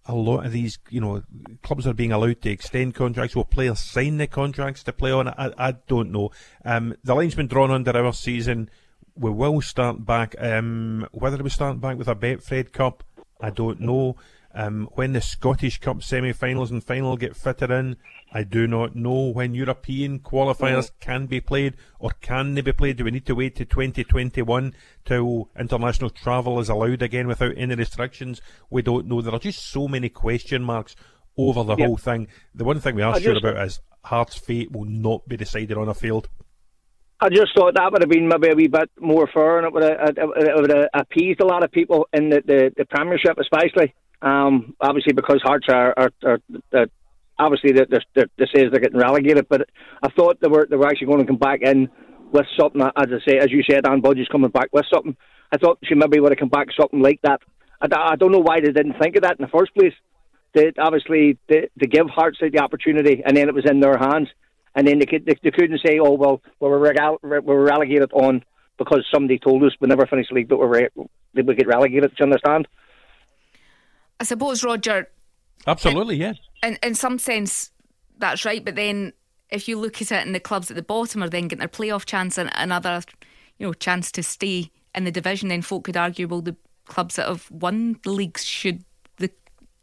[0.07, 1.23] a lot of these, you know,
[1.63, 3.37] clubs are being allowed to extend contracts.
[3.37, 5.29] Will players sign the contracts to play on?
[5.29, 6.31] I, I don't know.
[6.65, 8.71] Um, the line's been drawn under our season
[9.19, 10.35] we will start back.
[10.39, 13.03] Um, whether we start back with a Betfred Cup,
[13.41, 14.17] I don't know.
[14.59, 17.97] Um, when the Scottish Cup semi-finals and final get fitted in,
[18.33, 19.29] I do not know.
[19.29, 22.97] When European qualifiers can be played or can they be played?
[22.97, 27.77] Do we need to wait to 2021 till international travel is allowed again without any
[27.77, 28.43] restrictions?
[28.69, 29.23] We don't know.
[29.23, 30.97] There are just so many question marks
[31.37, 31.87] over the yep.
[31.87, 32.27] whole thing.
[32.53, 33.45] The one thing we are I sure just...
[33.45, 36.29] about is Hearts' fate will not be decided on a field.
[37.21, 39.73] I just thought that would have been maybe a wee bit more fair, and it
[39.73, 43.39] would have, it would have appeased a lot of people in the, the, the Premiership,
[43.39, 43.95] especially.
[44.21, 46.39] Um, obviously, because Hearts are, are, are,
[46.75, 46.87] are
[47.39, 47.85] obviously they
[48.17, 49.69] says they're getting relegated, but
[50.03, 51.89] I thought they were they were actually going to come back in
[52.33, 52.83] with something.
[52.83, 55.17] As I say, as you said, Dan Budge is coming back with something.
[55.53, 57.41] I thought she maybe would have come back something like that.
[57.81, 59.95] I, I don't know why they didn't think of that in the first place.
[60.55, 64.29] They obviously they, they give Hearts the opportunity, and then it was in their hands
[64.79, 68.13] and then they, could, they, they couldn't say, "Oh well, we were, regal- we relegated
[68.13, 68.45] on
[68.79, 70.89] because somebody told us we never finished the league, but we
[71.35, 72.69] did we get relegated?" Do you understand?
[74.21, 75.09] I suppose Roger.
[75.67, 76.69] Absolutely, in, yeah.
[76.69, 77.71] In in some sense,
[78.19, 78.65] that's right.
[78.65, 79.13] But then,
[79.51, 81.69] if you look at it, and the clubs at the bottom are then getting their
[81.69, 83.03] playoff chance and another,
[83.59, 87.17] you know, chance to stay in the division, then folk could argue, well, the clubs
[87.17, 88.85] that have won the leagues should
[89.19, 89.31] the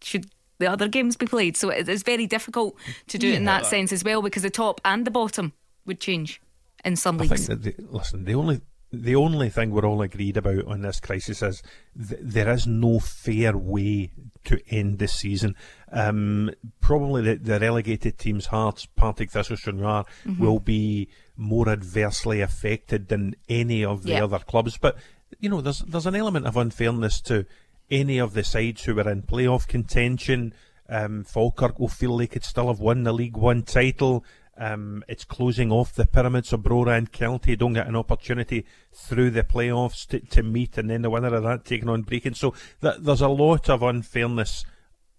[0.02, 1.58] should the other games be played.
[1.58, 4.50] So it's very difficult to do yeah, it in that sense as well because the
[4.50, 5.54] top and the bottom
[5.86, 6.42] would change
[6.84, 7.48] in some leagues.
[7.48, 8.62] The, listen, the only
[9.02, 11.64] the only thing we're all agreed about on this crisis is
[11.98, 14.12] th- there is no fair way
[14.46, 15.56] to end this season.
[15.92, 20.42] Um, probably the, the, relegated teams, Hearts, Partick Thistle, Stranraer, mm-hmm.
[20.42, 24.78] will be more adversely affected than any of the other clubs.
[24.78, 24.98] But
[25.40, 27.46] you know, there's there's an element of unfairness to
[27.90, 30.54] any of the sides who were in playoff contention.
[30.88, 34.24] Um, Falkirk will feel they could still have won the League One title.
[34.58, 39.32] Um, it's closing off the pyramid, so Brora and Kelty don't get an opportunity through
[39.32, 42.36] the playoffs to, to meet, and then the winner of that taking on Brechin.
[42.36, 44.64] So th- there's a lot of unfairness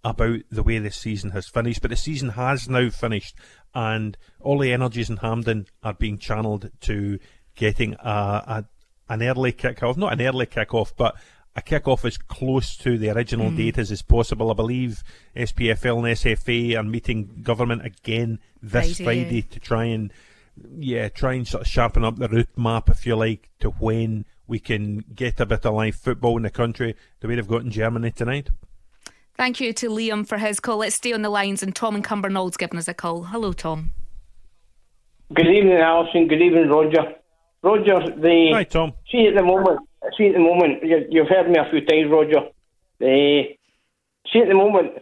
[0.03, 3.37] about the way the season has finished, but the season has now finished,
[3.75, 7.19] and all the energies in Hampden are being channeled to
[7.57, 8.65] getting a, a
[9.09, 11.15] an early kick off, not an early kick off, but
[11.57, 13.57] a kick-off as close to the original mm.
[13.57, 14.51] date as is possible.
[14.51, 15.03] I believe
[15.35, 20.13] SPFL and SFA are meeting government again this Friday, Friday to try and
[20.79, 24.25] yeah, try and sort of sharpen up the route map, if you like, to when
[24.47, 27.63] we can get a bit of live football in the country the way they've got
[27.63, 28.49] in Germany tonight.
[29.35, 30.79] Thank you to Liam for his call.
[30.79, 33.25] Let's stay on the lines, and Tom and Cumbernaulds giving us a call.
[33.25, 33.93] Hello, Tom.
[35.35, 36.29] Good evening, Alison.
[36.29, 37.17] Good evening, Roger.
[37.63, 38.93] Roger, the Hi, Tom.
[39.11, 39.81] See at the moment,
[40.17, 42.47] see at the moment, you, have heard me a few times, Roger.
[43.01, 43.43] Uh,
[44.33, 44.93] see at the moment,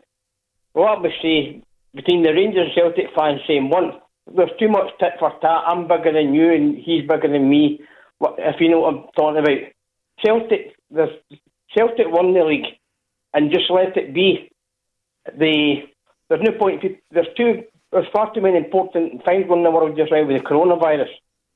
[0.73, 1.63] what we say
[1.95, 3.93] between the Rangers and Celtic fans saying one,
[4.35, 5.65] there's too much tit for tat.
[5.67, 7.81] I'm bigger than you, and he's bigger than me.
[8.39, 9.59] If you know what I'm talking about,
[10.25, 11.11] Celtic, there's
[11.77, 12.73] Celtic won the league,
[13.35, 14.51] and just let it be.
[15.39, 15.83] The
[16.29, 16.83] there's no point.
[17.11, 17.65] There's two.
[17.93, 21.11] There's far too many important things going in the world just now with the coronavirus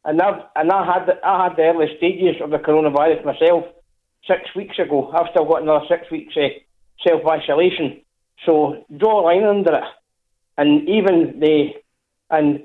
[0.04, 3.64] and I've, and I had the, I had the early stages of the coronavirus myself
[4.26, 5.10] six weeks ago.
[5.12, 6.50] I've still got another six weeks of
[7.06, 8.00] self isolation.
[8.46, 9.84] So draw a line under it,
[10.56, 11.70] and even the
[12.30, 12.64] and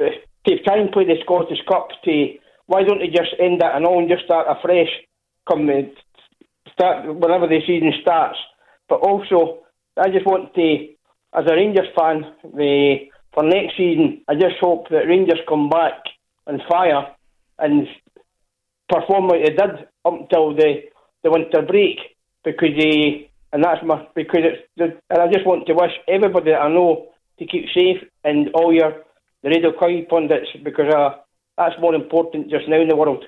[0.00, 0.10] uh,
[0.46, 1.88] to try and play the Scottish Cup.
[2.04, 2.32] To
[2.66, 4.90] why don't they just end it and all and just start afresh?
[5.48, 5.68] Come
[6.72, 8.38] start whenever the season starts.
[8.88, 9.64] But also,
[9.96, 10.88] I just want to,
[11.34, 15.94] as a Rangers fan, the for next season, I just hope that Rangers come back
[16.46, 17.06] and fire
[17.58, 17.86] and
[18.88, 20.82] perform like they did up until the,
[21.22, 21.98] the winter break
[22.44, 24.42] because they and that's my because
[24.76, 28.50] it's and I just want to wish everybody that I know to keep safe and
[28.54, 29.02] all your
[29.42, 31.16] the radio coy pundits because uh,
[31.56, 33.24] that's more important just now in the world.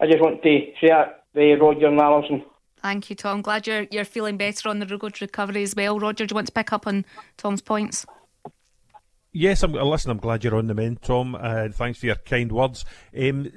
[0.00, 0.48] I just want to
[0.80, 2.42] say that the Roger and Alison.
[2.80, 3.42] Thank you, Tom.
[3.42, 5.98] Glad you're you're feeling better on the road recovery as well.
[5.98, 7.04] Roger, do you want to pick up on
[7.36, 8.06] Tom's points?
[9.32, 11.36] Yes, I'm, listen, I'm glad you're on the mend, Tom.
[11.36, 12.84] Uh, thanks for your kind words.
[13.16, 13.50] Um,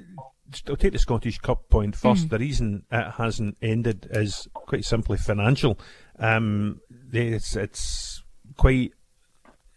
[0.68, 2.26] I'll take the Scottish Cup point first.
[2.26, 2.30] Mm.
[2.30, 5.78] The reason it hasn't ended is quite simply financial.
[6.18, 6.80] Um,
[7.12, 8.22] it's, it's
[8.56, 8.92] quite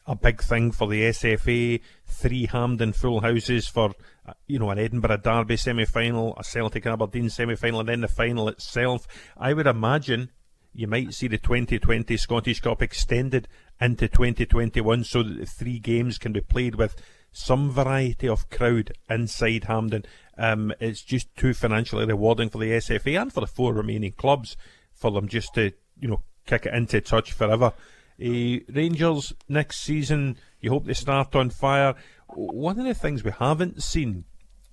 [0.08, 1.82] a big thing for the SFA.
[2.06, 3.92] Three Hampden full houses for
[4.26, 8.02] uh, you know an Edinburgh Derby semi final, a Celtic Aberdeen semi final, and then
[8.02, 9.08] the final itself.
[9.38, 10.30] I would imagine
[10.78, 13.48] you might see the 2020 Scottish Cup extended
[13.82, 16.96] into 2021 so that the three games can be played with
[17.32, 20.06] some variety of crowd inside Hampden.
[20.38, 24.56] Um, it's just too financially rewarding for the SFA and for the four remaining clubs
[24.94, 27.74] for them just to, you know, kick it into touch forever.
[28.22, 31.96] Uh, Rangers next season, you hope they start on fire.
[32.28, 34.26] One of the things we haven't seen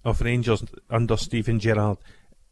[0.04, 1.96] of Rangers under Steven Gerrard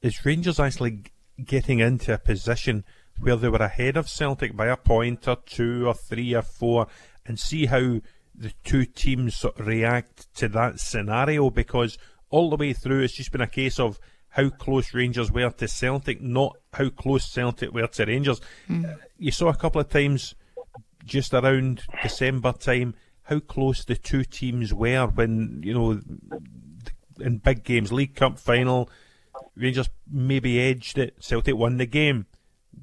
[0.01, 1.03] is Rangers actually
[1.45, 2.85] getting into a position
[3.21, 6.87] where they were ahead of Celtic by a point or two or three or four
[7.27, 8.01] and see how
[8.35, 11.99] the two teams sort of react to that scenario because
[12.31, 15.69] all the way through it's just been a case of how close Rangers were to
[15.69, 18.41] Celtic, not how close Celtic were to Rangers.
[18.69, 18.99] Mm.
[19.19, 20.35] You saw a couple of times
[21.05, 22.95] just around December time
[23.25, 26.01] how close the two teams were when, you know,
[27.21, 28.89] in big games, League Cup final,
[29.55, 32.27] Rangers maybe edged it, Celtic won the game.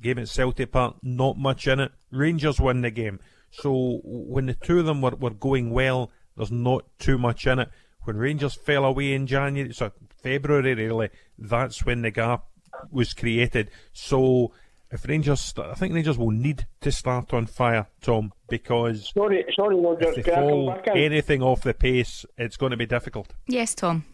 [0.02, 1.92] Game at Celtic Park, not much in it.
[2.12, 3.20] Rangers won the game.
[3.52, 7.60] So when the two of them were, were going well, there's not too much in
[7.60, 7.70] it.
[8.04, 12.46] When Rangers fell away in January, so February really, that's when the gap
[12.92, 13.72] was created.
[13.94, 14.52] So
[14.92, 19.76] if Rangers, I think Rangers will need to start on fire, Tom, because sorry, sorry,
[19.76, 23.34] Roger, if they fall anything off the pace, it's going to be difficult.
[23.48, 24.06] Yes, Tom.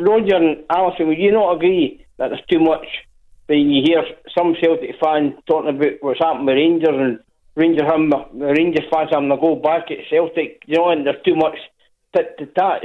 [0.00, 2.86] Roger and Alison, would you not agree that there's too much?
[3.46, 4.02] When you hear
[4.36, 7.20] some Celtic fans talking about what's happened with Rangers and
[7.54, 11.36] Rangers having Rangers fans having to go back at Celtic, you know, and there's too
[11.36, 11.56] much
[12.14, 12.82] tit that that,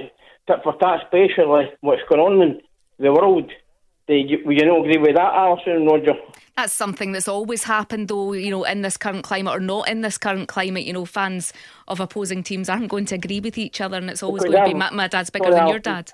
[0.48, 2.62] that for that, especially what's going on in
[3.00, 3.52] the world.
[4.08, 6.14] Do you, would you not agree with that, Alison and Roger?
[6.58, 10.02] That's something that's always happened, though, you know, in this current climate or not in
[10.02, 10.84] this current climate.
[10.84, 11.54] You know, fans
[11.88, 14.70] of opposing teams aren't going to agree with each other, and it's always because going
[14.70, 16.12] to be my, my dad's bigger sorry, than your dad.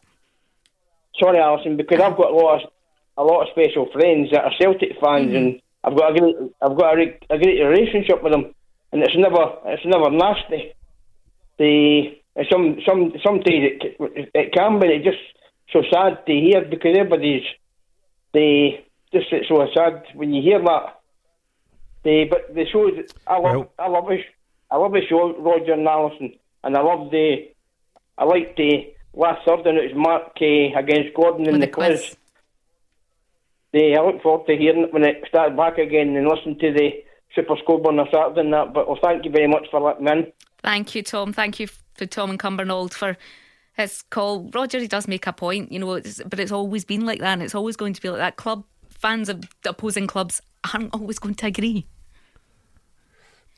[1.20, 2.70] Sorry, Alison, because I've got a lot of,
[3.18, 5.36] a lot of special friends that are Celtic fans, mm-hmm.
[5.36, 8.54] and I've got a great, I've got a, a great relationship with them,
[8.92, 10.74] and it's never, it's never nasty.
[11.58, 12.18] The
[12.52, 14.88] some, some, sometimes it, it can be.
[14.88, 15.18] It's just
[15.74, 17.44] so sad to hear because everybody's,
[18.34, 21.00] they just it's so sad when you hear that.
[22.04, 22.90] They, but the show,
[23.26, 24.20] I love, I love the,
[24.70, 27.50] I love the show, Roger and Alison, and I love the,
[28.18, 32.00] I like the last Thursday it was Mark uh, against Gordon in the, the quiz.
[32.00, 32.18] quiz.
[33.74, 36.90] I look forward to hearing it when it starts back again and listen to the
[37.36, 38.74] Super Scoreboard on a Saturday and that.
[38.74, 40.32] But well, thank you very much for letting me in.
[40.64, 41.34] Thank you, Tom.
[41.34, 43.18] Thank you for Tom and Cumbernauld for
[43.74, 44.50] his call.
[44.54, 47.34] Roger, he does make a point, you know, it's, but it's always been like that,
[47.34, 48.36] and it's always going to be like that.
[48.36, 50.42] Club fans of opposing clubs
[50.74, 51.86] aren't always going to agree.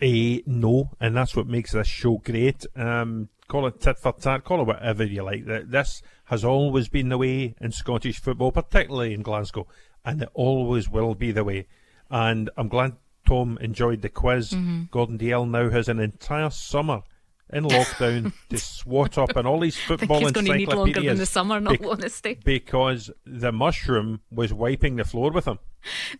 [0.01, 2.65] Uh, no, and that's what makes this show great.
[2.75, 5.45] Um, call it tit for tat, call it whatever you like.
[5.45, 9.67] That this has always been the way in Scottish football, particularly in Glasgow
[10.09, 11.67] and it always will be the way.
[12.09, 12.95] And I'm glad
[13.27, 14.51] Tom enjoyed the quiz.
[14.51, 14.83] Mm-hmm.
[14.91, 17.03] Gordon Dalziel now has an entire summer
[17.51, 20.65] in lockdown to swat up and all these football I think he's encyclopedias.
[20.65, 22.39] Going to need longer than the summer, not be- honesty.
[22.43, 25.59] Because the mushroom was wiping the floor with him.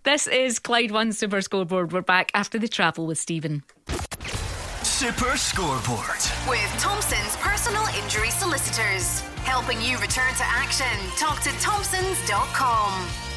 [0.04, 1.92] This is Clyde One Super Scoreboard.
[1.92, 3.64] We're back after the travel with Stephen.
[4.84, 10.86] Super Scoreboard with Thompson's personal injury solicitors, helping you return to action.
[11.18, 13.29] Talk to Thompsons.com.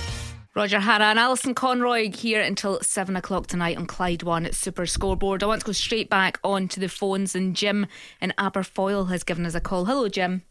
[0.55, 4.85] Roger Hannah and Alison Conroy here until seven o'clock tonight on Clyde One at Super
[4.85, 5.43] Scoreboard.
[5.43, 7.87] I want to go straight back onto the phones, and Jim
[8.21, 9.87] in Aberfoyle has given us a call.
[9.87, 10.43] Hello, Jim.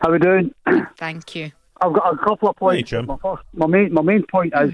[0.00, 0.52] How are we doing?
[0.98, 1.52] Thank you.
[1.80, 2.90] I've got a couple of points.
[2.90, 3.06] Hey, Jim.
[3.06, 4.72] My, first, my main my main point is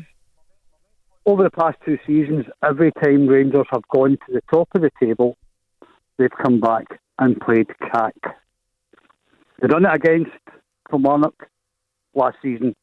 [1.27, 4.91] over the past two seasons, every time Rangers have gone to the top of the
[4.99, 5.37] table,
[6.17, 6.87] they've come back
[7.19, 8.13] and played CAC.
[9.61, 10.31] They've done it against
[10.89, 11.35] Kilmarnock
[12.15, 12.75] last season.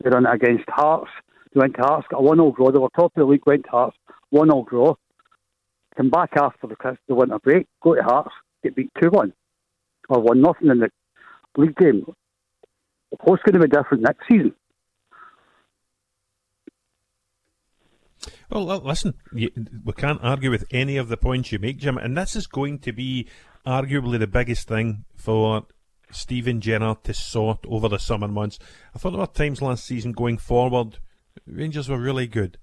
[0.00, 1.10] They've done it against Hearts.
[1.52, 2.70] They went to Hearts, got a 1 0 draw.
[2.70, 3.96] They were top of the league, went to Hearts,
[4.30, 4.94] 1 0 draw.
[5.96, 8.30] Come back after the, the winter break, go to Hearts,
[8.62, 9.32] get beat 2 1
[10.08, 10.90] or 1 nothing in the
[11.56, 12.04] league game.
[13.24, 14.54] What's going to be different next season?
[18.50, 19.50] Well, listen, we
[19.96, 22.92] can't argue with any of the points you make, Jim, and this is going to
[22.92, 23.28] be
[23.64, 25.66] arguably the biggest thing for
[26.10, 28.58] Steven Gerrard to sort over the summer months.
[28.94, 30.98] I thought there were times last season going forward
[31.46, 32.58] Rangers were really good,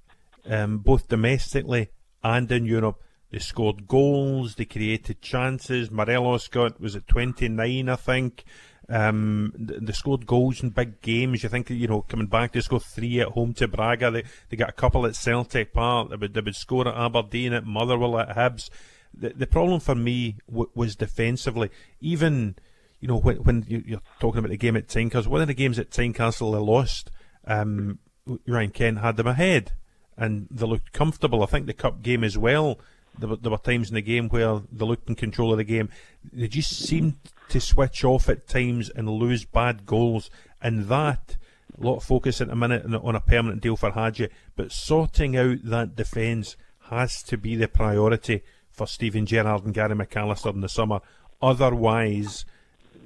[0.45, 1.89] um, both domestically
[2.23, 3.01] and in Europe.
[3.31, 5.91] They scored goals, they created chances.
[5.91, 8.45] Morelos got, was it 29, I think.
[8.89, 11.43] Um, they scored goals in big games.
[11.43, 14.11] You think, you know, coming back, they scored three at home to Braga.
[14.11, 16.09] They, they got a couple at Celtic Park.
[16.09, 18.69] They would, they would score at Aberdeen, at Motherwell, at Hibs.
[19.13, 21.69] The, the problem for me w- was defensively.
[21.99, 22.55] Even,
[23.01, 25.53] you know, when, when you, are talking about the game at Tynecastle, one of the
[25.53, 27.11] games at Tynecastle they lost,
[27.45, 27.99] um,
[28.47, 29.71] Ryan Kent had them ahead
[30.17, 31.43] and they looked comfortable.
[31.43, 32.79] I think the cup game as well.
[33.19, 35.63] There were, there were times in the game where they looked in control of the
[35.63, 35.89] game.
[36.31, 37.15] They just seemed
[37.49, 40.29] to switch off at times and lose bad goals,
[40.61, 41.37] and that
[41.79, 45.37] a lot of focus at a minute on a permanent deal for Hagi, but sorting
[45.37, 46.57] out that defence
[46.89, 50.99] has to be the priority for Steven Gerrard and Gary McAllister in the summer.
[51.41, 52.45] Otherwise,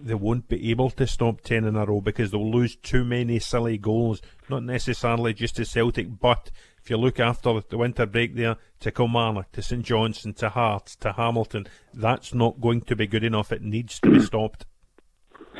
[0.05, 3.39] they won't be able to stop 10 in a row because they'll lose too many
[3.39, 6.51] silly goals, not necessarily just to Celtic, but
[6.83, 10.95] if you look after the winter break there to Kilmarnock, to St Johnstone, to Hearts,
[10.97, 13.51] to Hamilton, that's not going to be good enough.
[13.51, 14.65] It needs to be stopped.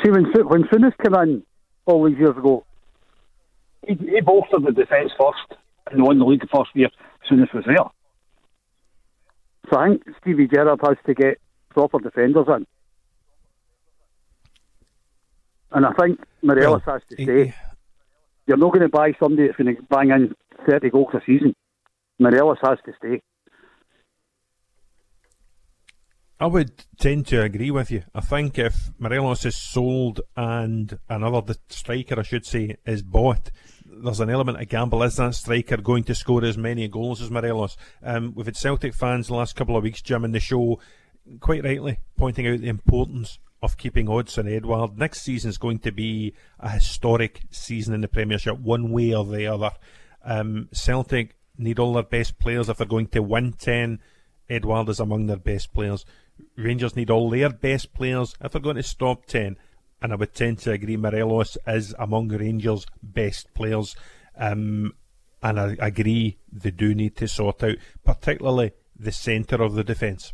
[0.04, 1.44] See, when, when Souness came in
[1.86, 2.66] all these years ago,
[3.88, 5.62] he, he bolstered the defence first
[5.92, 6.90] and won the league the first year
[7.30, 7.78] Souness was there.
[9.70, 11.40] So I think Stevie Gerrard has to get
[11.70, 12.66] proper defenders in.
[15.72, 17.56] And I think Morelos well, has to stay.
[18.48, 20.36] You're not going to buy somebody that's going to bang in
[20.70, 21.56] 30 goals a season.
[22.20, 23.22] Morelos has to stay.
[26.40, 28.04] I would tend to agree with you.
[28.16, 33.52] I think if Morelos is sold and another striker, I should say, is bought,
[33.86, 35.04] there's an element of gamble.
[35.04, 37.78] Is that striker going to score as many goals as Morelos?
[38.02, 40.80] Um, we've had Celtic fans the last couple of weeks, Jim, in the show,
[41.40, 44.98] quite rightly pointing out the importance of keeping Odsonne Edouard.
[44.98, 49.24] Next season is going to be a historic season in the Premiership, one way or
[49.24, 49.72] the other.
[50.24, 54.00] Um, Celtic need all their best players if they're going to win 10.
[54.50, 56.06] Edouard is among their best players.
[56.56, 59.58] Rangers need all their best players if they're going to stop 10.
[60.02, 63.96] And I would tend to agree Morelos is among Rangers' best players.
[64.36, 64.96] Um,
[65.44, 70.34] and I agree they do need to sort out, particularly the centre of the defence.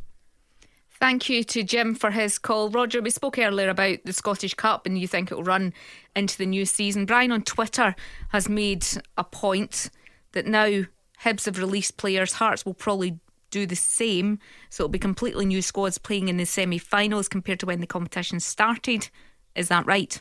[0.99, 2.69] Thank you to Jim for his call.
[2.69, 5.73] Roger, we spoke earlier about the Scottish Cup and you think it will run
[6.15, 7.05] into the new season.
[7.05, 7.95] Brian on Twitter
[8.29, 8.85] has made
[9.15, 9.91] a point
[10.31, 10.83] that now
[11.23, 13.19] Hibs have released players, Hearts will probably
[13.51, 14.39] do the same.
[14.69, 17.87] So it'll be completely new squads playing in the semi finals compared to when the
[17.87, 19.09] competition started.
[19.55, 20.19] Is that right?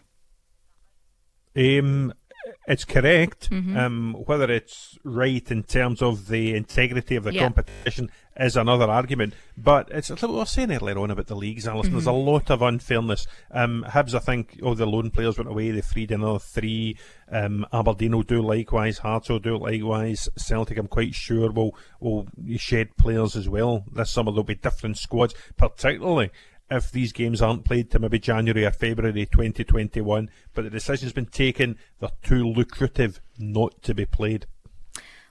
[1.56, 2.12] Um,
[2.66, 3.50] it's correct.
[3.50, 3.76] Mm-hmm.
[3.76, 7.42] Um, whether it's right in terms of the integrity of the yeah.
[7.42, 9.34] competition is another argument.
[9.56, 11.90] But it's what we were saying earlier on about the leagues, Alison.
[11.90, 11.96] Mm-hmm.
[11.96, 13.26] There's a lot of unfairness.
[13.50, 15.70] Um, Hibs, I think, all the loan players went away.
[15.70, 16.96] They freed another three.
[17.30, 18.98] Um, Aberdeen will do likewise.
[18.98, 20.28] Hearts will do likewise.
[20.36, 22.26] Celtic, I'm quite sure, will will
[22.56, 24.30] shed players as well this summer.
[24.30, 26.30] There'll be different squads, particularly
[26.70, 30.30] if these games aren't played to maybe January or February 2021.
[30.54, 31.78] But the decision's been taken.
[32.00, 34.46] They're too lucrative not to be played.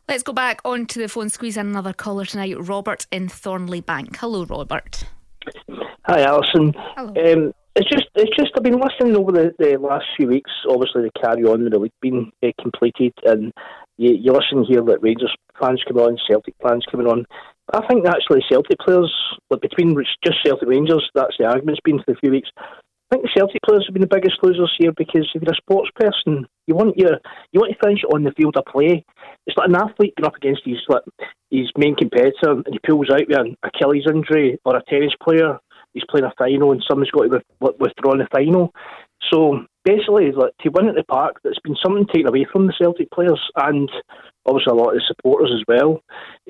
[0.07, 2.55] Let's go back onto the phone, squeeze in another caller tonight.
[2.59, 4.17] Robert in Thornliebank.
[4.17, 5.03] Hello, Robert.
[6.05, 6.73] Hi, Alison.
[6.95, 7.09] Hello.
[7.09, 8.51] Um, it's just, it's just.
[8.55, 10.51] I've been listening over the, the last few weeks.
[10.69, 13.51] Obviously, the carry on with the league being uh, completed, and
[13.97, 17.25] you, you listen here that Rangers fans coming on, Celtic fans coming on.
[17.73, 19.11] I think actually Celtic players,
[19.49, 22.49] like between just Celtic Rangers, that's the argument's been for a few weeks.
[22.57, 25.57] I think the Celtic players have been the biggest losers here because if you're a
[25.57, 27.17] sports person, you want your
[27.51, 29.03] you want to finish on the field of play.
[29.45, 31.03] It's like an athlete going up against his like
[31.51, 35.59] his main competitor and he pulls out with an Achilles injury, or a tennis player
[35.95, 37.41] he's playing a final and someone's got to
[37.79, 38.71] withdraw in the final.
[39.31, 42.73] So basically, like, to win at the park, that's been something taken away from the
[42.77, 43.89] Celtic players and
[44.45, 46.01] obviously a lot of the supporters as well.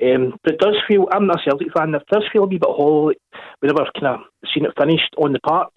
[0.02, 2.58] Um, but it does feel, I'm not a Celtic fan, it does feel a wee
[2.58, 3.12] bit hollow.
[3.60, 4.20] We never kind of
[4.52, 5.72] seen it finished on the park.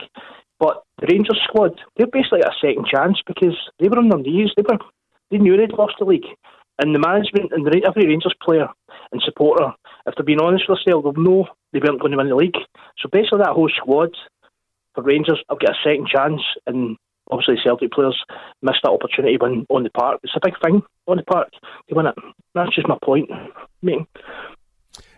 [0.59, 4.51] But the Rangers squad, they're basically a second chance because they were on their knees.
[4.55, 4.79] They were,
[5.31, 6.27] they knew they'd lost the league.
[6.79, 8.67] And the management and the, every Rangers player
[9.11, 9.71] and supporter,
[10.05, 12.57] if they're being honest with themselves, they'll know they weren't going to win the league.
[12.99, 14.11] So basically, that whole squad
[14.95, 16.41] for Rangers, I've got a second chance.
[16.67, 16.97] And
[17.29, 18.21] obviously, Celtic players
[18.61, 20.19] missed that opportunity when on the park.
[20.23, 21.49] It's a big thing on the park
[21.89, 22.15] to win it.
[22.55, 23.29] That's just my point.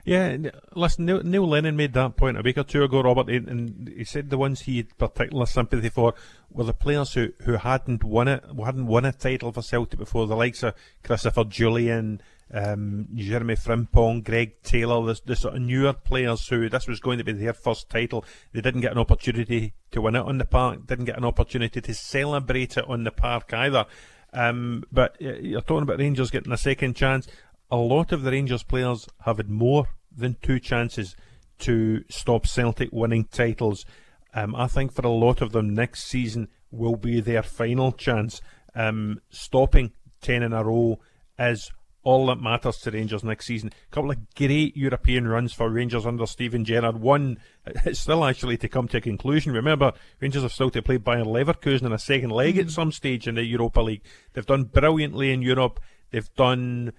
[0.03, 0.37] Yeah,
[0.73, 4.03] listen, Neil, Neil, Lennon made that point a week or two ago, Robert, and he
[4.03, 6.15] said the ones he had particular sympathy for
[6.49, 10.25] were the players who, who hadn't won it, hadn't won a title for Celtic before,
[10.25, 12.19] the likes of Christopher Jullien,
[12.53, 17.17] um, Jeremy Frimpong, Greg Taylor, the, the sort of newer players who this was going
[17.17, 18.25] to be their first title.
[18.53, 21.81] They didn't get an opportunity to win it on the park, didn't get an opportunity
[21.81, 23.85] to celebrate it on the park either.
[24.33, 27.27] Um, but you're talking about Rangers getting a second chance
[27.71, 31.15] a lot of the Rangers players have had more than two chances
[31.59, 33.85] to stop Celtic winning titles.
[34.33, 38.41] Um, I think for a lot of them, next season will be their final chance.
[38.75, 40.99] Um, stopping 10 in a row
[41.39, 41.71] is
[42.03, 43.71] all that matters to Rangers next season.
[43.91, 46.99] A couple of great European runs for Rangers under Steven Gerrard.
[46.99, 49.53] One, it's uh, still actually to come to a conclusion.
[49.53, 52.71] Remember, Rangers have still to play Bayer Leverkusen in a second leg at mm.
[52.71, 54.03] some stage in the Europa League.
[54.33, 55.79] They've done brilliantly in Europe.
[56.09, 56.93] They've done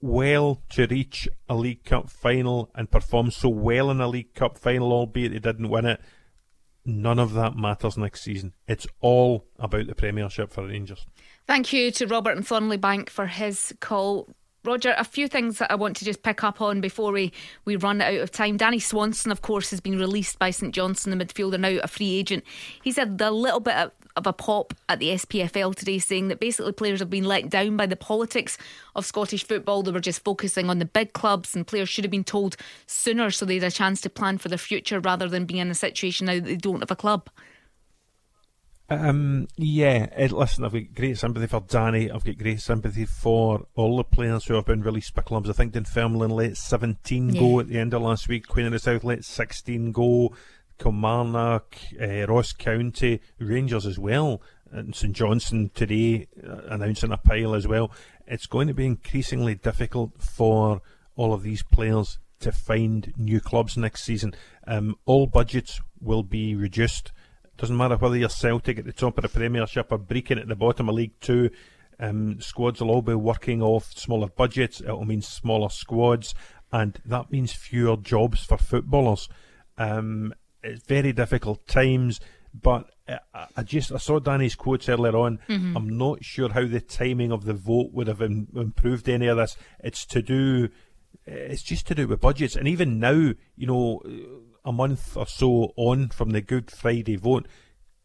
[0.00, 4.58] well to reach a League Cup final and perform so well in a League Cup
[4.58, 6.00] final, albeit they didn't win it.
[6.90, 8.52] None of that matters next season.
[8.66, 11.06] It's all about the Premiership for Rangers.
[11.46, 14.28] Thank you to Robert and Thornliebank for his call.
[14.64, 17.32] Roger, a few things that I want to just pick up on before we,
[17.64, 18.56] we run out of time.
[18.56, 22.14] Danny Swanson, of course, has been released by St Johnstone, the midfielder, now a free
[22.14, 22.44] agent.
[22.82, 26.40] He's had a little bit of, of a pop at the SPFL today, saying that
[26.40, 28.58] basically players have been let down by the politics
[28.94, 29.82] of Scottish football.
[29.82, 32.56] They were just focusing on the big clubs, and players should have been told
[32.86, 35.70] sooner so they had a chance to plan for their future rather than being in
[35.70, 37.28] a situation now that they don't have a club.
[38.90, 42.10] Um, yeah, it, listen, I've got great sympathy for Danny.
[42.10, 45.48] I've got great sympathy for all the players who have been released by clubs.
[45.48, 47.40] I think Dunfermline let 17 yeah.
[47.40, 48.48] go at the end of last week.
[48.48, 50.34] Queen of the South let 16 go.
[50.80, 54.40] Kilmarnock, uh, Ross County, Rangers as well,
[54.72, 57.92] and St Johnstone today uh, announcing a pile as well.
[58.26, 60.80] It's going to be increasingly difficult for
[61.16, 64.34] all of these players to find new clubs next season.
[64.66, 67.12] Um, all budgets will be reduced.
[67.58, 70.56] Doesn't matter whether you're Celtic at the top of the Premiership or Brechin at the
[70.56, 71.50] bottom of League Two.
[71.98, 74.80] Um, squads will all be working off smaller budgets.
[74.80, 76.34] It'll mean smaller squads,
[76.72, 79.28] and that means fewer jobs for footballers.
[79.76, 82.20] Um, it's very difficult times,
[82.54, 85.38] but I, I just I saw Danny's quotes earlier on.
[85.48, 85.76] Mm-hmm.
[85.76, 89.36] I'm not sure how the timing of the vote would have Im- improved any of
[89.36, 89.56] this.
[89.78, 90.68] It's to do.
[91.26, 94.02] It's just to do with budgets, and even now, you know
[94.64, 97.46] a month or so on from the Good Friday vote,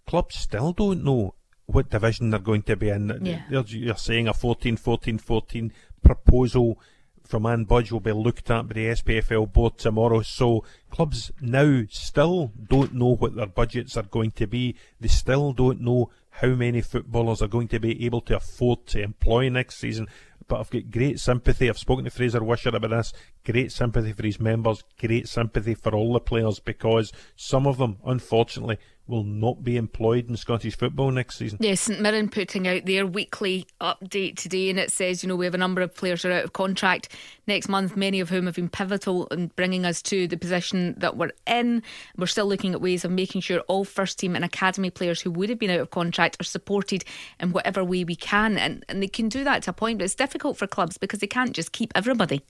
[0.07, 1.35] clubs still don't know
[1.65, 3.19] what division they're going to be in.
[3.23, 3.63] Yeah.
[3.67, 6.79] You're saying a 14 14 14 proposal
[7.25, 10.21] from Ann Budge will be looked at by the SPFL board tomorrow.
[10.21, 14.75] So clubs now still don't know what their budgets are going to be.
[14.99, 19.01] They still don't know how many footballers are going to be able to afford to
[19.01, 20.07] employ next season
[20.47, 21.69] but I've got great sympathy.
[21.69, 23.13] I've spoken to Fraser Wishart about this.
[23.43, 24.83] Great sympathy for his members.
[24.99, 30.29] Great sympathy for all the players because some of them, unfortunately, will not be employed
[30.29, 31.59] in Scottish football next season.
[31.61, 35.45] Yes, St Mirren putting out their weekly update today, and it says, you know, we
[35.45, 37.09] have a number of players who are out of contract
[37.47, 41.17] next month, many of whom have been pivotal in bringing us to the position that
[41.17, 41.83] we're in.
[42.17, 45.31] We're still looking at ways of making sure all first team and academy players who
[45.31, 47.03] would have been out of contract are supported
[47.39, 50.05] in whatever way we can, and, and they can do that to a point, but
[50.05, 52.41] it's difficult for clubs because they can't just keep everybody.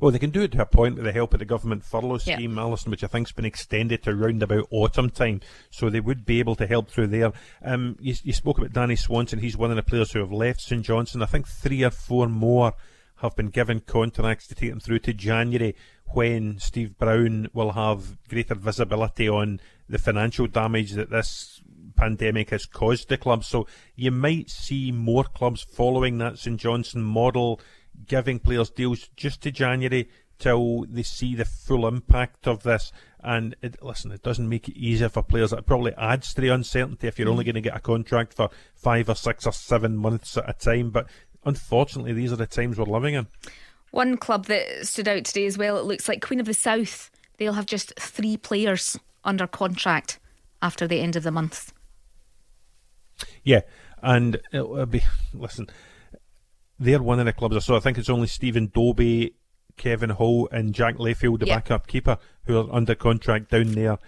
[0.00, 2.18] Well, they can do it to a point with the help of the government furlough
[2.18, 2.62] scheme, yeah.
[2.62, 5.40] Alison, which I think's been extended to around about autumn time.
[5.70, 7.32] So they would be able to help through there.
[7.64, 9.38] Um, you, you spoke about Danny Swanson.
[9.38, 11.22] He's one of the players who have left St Johnstone.
[11.22, 12.74] I think three or four more
[13.16, 15.76] have been given contracts to take them through to January
[16.12, 21.62] when Steve Brown will have greater visibility on the financial damage that this
[21.94, 23.44] pandemic has caused the club.
[23.44, 27.60] So you might see more clubs following that St Johnstone model
[28.06, 32.92] giving players deals just to January till they see the full impact of this.
[33.20, 35.52] And it, listen, it doesn't make it easier for players.
[35.52, 37.48] It probably adds to the uncertainty if you're only mm.
[37.48, 40.90] going to get a contract for five or six or seven months at a time.
[40.90, 41.08] But
[41.44, 43.28] unfortunately, these are the times we're living in.
[43.92, 47.10] One club that stood out today as well, it looks like Queen of the South.
[47.36, 50.18] They'll have just three players under contract
[50.60, 51.72] after the end of the month.
[53.44, 53.60] Yeah,
[54.02, 55.02] and it'll be,
[55.34, 55.68] listen,
[56.82, 57.76] they're one of the clubs I saw.
[57.76, 59.34] I think it's only Stephen Dobbie,
[59.76, 63.98] Kevin Hall, and Jack Layfield, the backup keeper, who are under contract down there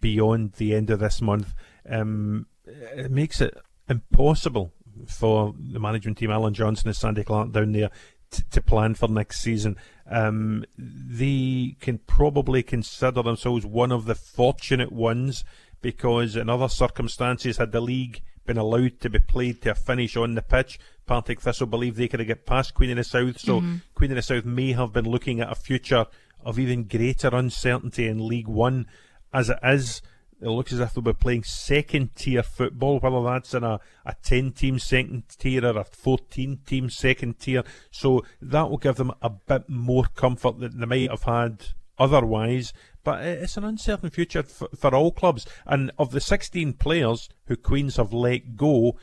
[0.00, 1.52] beyond the end of this month.
[1.88, 3.56] Um, it makes it
[3.88, 4.72] impossible
[5.06, 7.90] for the management team, Allan Johnston and Sandy Clark down there,
[8.30, 9.76] t- to plan for next season.
[10.10, 15.44] Um, they can probably consider themselves one of the fortunate ones
[15.80, 20.16] because in other circumstances, had the league been allowed to be played to a finish
[20.16, 23.38] on the pitch, Partick Thistle believe they could get past Queen of the South.
[23.38, 23.76] So mm-hmm.
[23.94, 26.06] Queen of the South may have been looking at a future
[26.44, 28.86] of even greater uncertainty in League One.
[29.32, 30.02] As it is,
[30.42, 34.14] it looks as if they'll be playing second tier football, whether that's in a, a
[34.22, 37.62] 10 team second tier or a 14 team second tier.
[37.90, 42.72] So that will give them a bit more comfort than they might have had otherwise.
[43.04, 45.46] But it's an uncertain future for, for all clubs.
[45.64, 48.96] And of the 16 players who Queens have let go,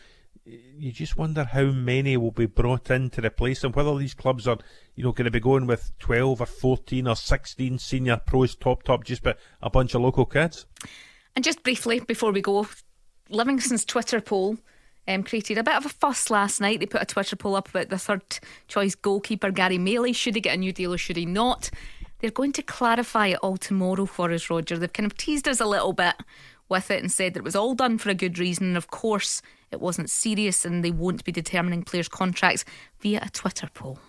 [0.77, 3.71] you just wonder how many will be brought in to replace them.
[3.71, 4.57] Whether these clubs are,
[4.95, 8.83] you know, going to be going with 12 or 14 or 16 senior pros, top,
[8.83, 10.65] top, just but a bunch of local kids.
[11.35, 12.67] And just briefly before we go,
[13.29, 14.57] Livingston's Twitter poll
[15.07, 16.79] um, created a bit of a fuss last night.
[16.79, 18.23] They put a Twitter poll up about the third
[18.67, 20.15] choice goalkeeper, Gary Maley.
[20.15, 21.69] Should he get a new deal or should he not?
[22.19, 24.77] They're going to clarify it all tomorrow for us, Roger.
[24.77, 26.15] They've kind of teased us a little bit
[26.67, 28.67] with it and said that it was all done for a good reason.
[28.67, 29.41] And of course,
[29.72, 32.65] it wasn't serious and they won't be determining players' contracts
[32.99, 33.99] via a Twitter poll.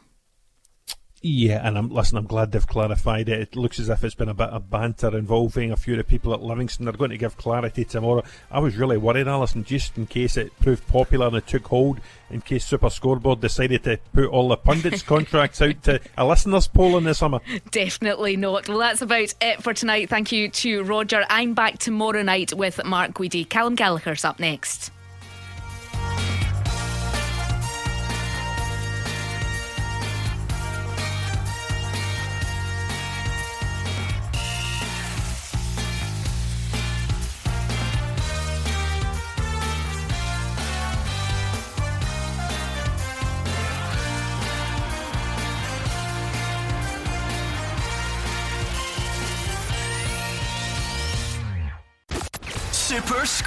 [1.23, 2.17] Yeah, and I'm listen.
[2.17, 3.41] I'm glad they've clarified it.
[3.41, 6.05] It looks as if it's been a bit of banter involving a few of the
[6.05, 6.87] people at Livingston.
[6.87, 8.23] They're going to give clarity tomorrow.
[8.51, 12.01] I was really worried, Alison, just in case it proved popular and it took hold.
[12.31, 16.69] In case Super Scoreboard decided to put all the pundits' contracts out to a listeners'
[16.69, 17.41] poll in the summer.
[17.71, 18.67] Definitely not.
[18.67, 20.09] Well, that's about it for tonight.
[20.09, 21.27] Thank you to Roger.
[21.29, 23.47] I'm back tomorrow night with Mark Guidi.
[23.47, 24.91] Callum Gallagher's up next.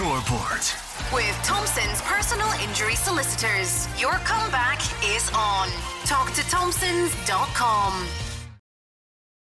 [0.04, 0.60] Scoreboard.
[1.14, 5.70] With Thompson's personal injury solicitors, your comeback is on.
[6.04, 8.22] Talk to Thompsons.com.